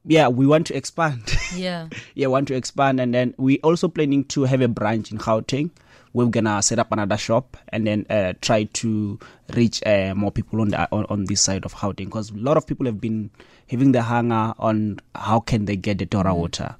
yeah, 0.06 0.28
we 0.28 0.46
want 0.46 0.66
to 0.68 0.76
expand. 0.76 1.36
yeah. 1.54 1.88
yeah, 2.14 2.28
want 2.28 2.48
to 2.48 2.54
expand, 2.54 3.00
and 3.00 3.12
then 3.12 3.34
we 3.36 3.58
also 3.60 3.88
planning 3.88 4.24
to 4.26 4.44
have 4.44 4.60
a 4.60 4.68
branch 4.68 5.10
in 5.10 5.18
Gauteng. 5.18 5.70
We're 6.12 6.26
gonna 6.26 6.62
set 6.62 6.78
up 6.78 6.92
another 6.92 7.18
shop 7.18 7.58
and 7.68 7.86
then 7.86 8.06
uh, 8.08 8.32
try 8.40 8.64
to 8.64 9.18
reach 9.52 9.82
uh, 9.84 10.14
more 10.14 10.30
people 10.30 10.62
on 10.62 10.68
the 10.68 10.88
on, 10.90 11.04
on 11.10 11.24
this 11.24 11.42
side 11.42 11.66
of 11.66 11.74
Gauteng 11.74 12.06
because 12.06 12.30
a 12.30 12.36
lot 12.36 12.56
of 12.56 12.66
people 12.66 12.86
have 12.86 13.00
been 13.00 13.30
having 13.68 13.92
the 13.92 14.02
hanger 14.02 14.54
on 14.58 15.00
how 15.14 15.40
can 15.40 15.66
they 15.66 15.76
get 15.76 15.98
the 15.98 16.06
Torha 16.06 16.34
water. 16.34 16.76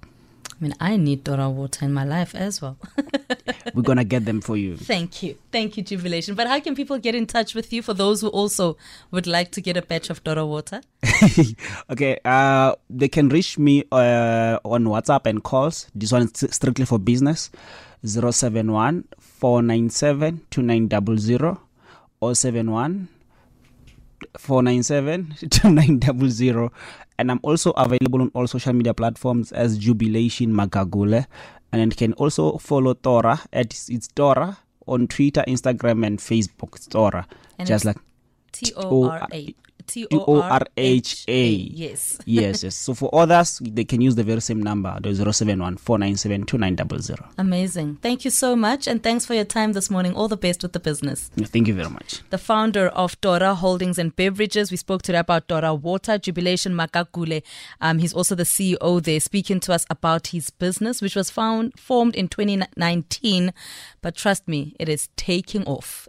I 0.58 0.64
mean, 0.64 0.74
I 0.80 0.96
need 0.96 1.24
Torha 1.24 1.52
water 1.52 1.84
in 1.84 1.92
my 1.92 2.04
life 2.04 2.34
as 2.34 2.62
well. 2.62 2.78
We're 3.74 3.82
gonna 3.82 4.04
get 4.04 4.24
them 4.24 4.40
for 4.40 4.56
you. 4.56 4.76
Thank 4.78 5.22
you. 5.22 5.36
Thank 5.52 5.76
you, 5.76 5.82
Jubilation. 5.82 6.34
But 6.34 6.46
how 6.46 6.58
can 6.60 6.74
people 6.74 6.98
get 6.98 7.14
in 7.14 7.26
touch 7.26 7.54
with 7.54 7.74
you 7.74 7.82
for 7.82 7.92
those 7.92 8.22
who 8.22 8.28
also 8.28 8.78
would 9.10 9.26
like 9.26 9.52
to 9.52 9.60
get 9.60 9.76
a 9.76 9.82
batch 9.82 10.08
of 10.08 10.24
Torha 10.24 10.48
water? 10.48 10.80
okay, 11.90 12.18
uh, 12.24 12.74
they 12.88 13.08
can 13.08 13.28
reach 13.28 13.58
me 13.58 13.84
uh, 13.92 14.58
on 14.64 14.84
WhatsApp 14.84 15.26
and 15.26 15.42
calls. 15.42 15.90
This 15.94 16.10
one 16.10 16.22
is 16.22 16.46
strictly 16.50 16.86
for 16.86 16.98
business. 16.98 17.50
071 18.02 19.04
497 19.18 20.40
2900 20.50 21.58
or 22.20 22.34
71 22.34 23.08
497 24.38 25.34
2900. 25.50 26.70
And 27.18 27.30
I'm 27.30 27.40
also 27.42 27.70
available 27.72 28.20
on 28.22 28.30
all 28.34 28.46
social 28.46 28.72
media 28.72 28.94
platforms 28.94 29.52
as 29.52 29.78
Jubilation 29.78 30.52
Magagule. 30.52 31.26
And 31.72 31.92
you 31.92 31.96
can 31.96 32.12
also 32.14 32.58
follow 32.58 32.94
Torha 32.94 33.40
at 33.52 33.72
it's 33.88 34.08
Torha 34.08 34.58
on 34.86 35.08
Twitter, 35.08 35.44
Instagram, 35.48 36.06
and 36.06 36.18
Facebook. 36.18 36.76
It's 36.76 36.88
Torha. 36.88 37.24
And 37.58 37.66
Just 37.66 37.84
like 37.84 37.96
T 38.52 38.72
O 38.76 39.08
R 39.08 39.26
A. 39.32 39.54
T 39.86 40.06
O 40.12 40.40
R 40.40 40.62
H 40.76 41.24
A. 41.28 41.48
Yes. 41.48 42.18
yes, 42.26 42.62
yes. 42.64 42.74
So 42.74 42.94
for 42.94 43.10
others, 43.14 43.60
they 43.62 43.84
can 43.84 44.00
use 44.00 44.14
the 44.14 44.24
very 44.24 44.40
same 44.40 44.62
number, 44.62 44.98
the 45.00 45.14
071 45.14 45.76
497 45.76 47.18
Amazing. 47.38 47.96
Thank 48.02 48.24
you 48.24 48.30
so 48.30 48.56
much. 48.56 48.86
And 48.86 49.02
thanks 49.02 49.26
for 49.26 49.34
your 49.34 49.44
time 49.44 49.72
this 49.72 49.90
morning. 49.90 50.14
All 50.14 50.28
the 50.28 50.36
best 50.36 50.62
with 50.62 50.72
the 50.72 50.80
business. 50.80 51.30
Thank 51.36 51.68
you 51.68 51.74
very 51.74 51.90
much. 51.90 52.22
The 52.30 52.38
founder 52.38 52.88
of 52.88 53.20
Torha 53.20 53.54
Holdings 53.54 53.98
and 53.98 54.14
Beverages. 54.14 54.70
We 54.70 54.76
spoke 54.76 55.02
today 55.02 55.18
about 55.18 55.48
Torha 55.48 55.78
Water, 55.80 56.18
Jubilation 56.18 56.72
Magagule. 56.72 57.42
Um, 57.80 57.98
he's 57.98 58.12
also 58.12 58.34
the 58.34 58.44
CEO 58.44 59.02
there, 59.02 59.20
speaking 59.20 59.60
to 59.60 59.72
us 59.72 59.86
about 59.90 60.28
his 60.28 60.50
business, 60.50 61.00
which 61.00 61.16
was 61.16 61.30
found 61.30 61.78
formed 61.78 62.14
in 62.16 62.28
2019. 62.28 63.52
But 64.02 64.16
trust 64.16 64.48
me, 64.48 64.74
it 64.78 64.88
is 64.88 65.08
taking 65.16 65.64
off. 65.64 66.08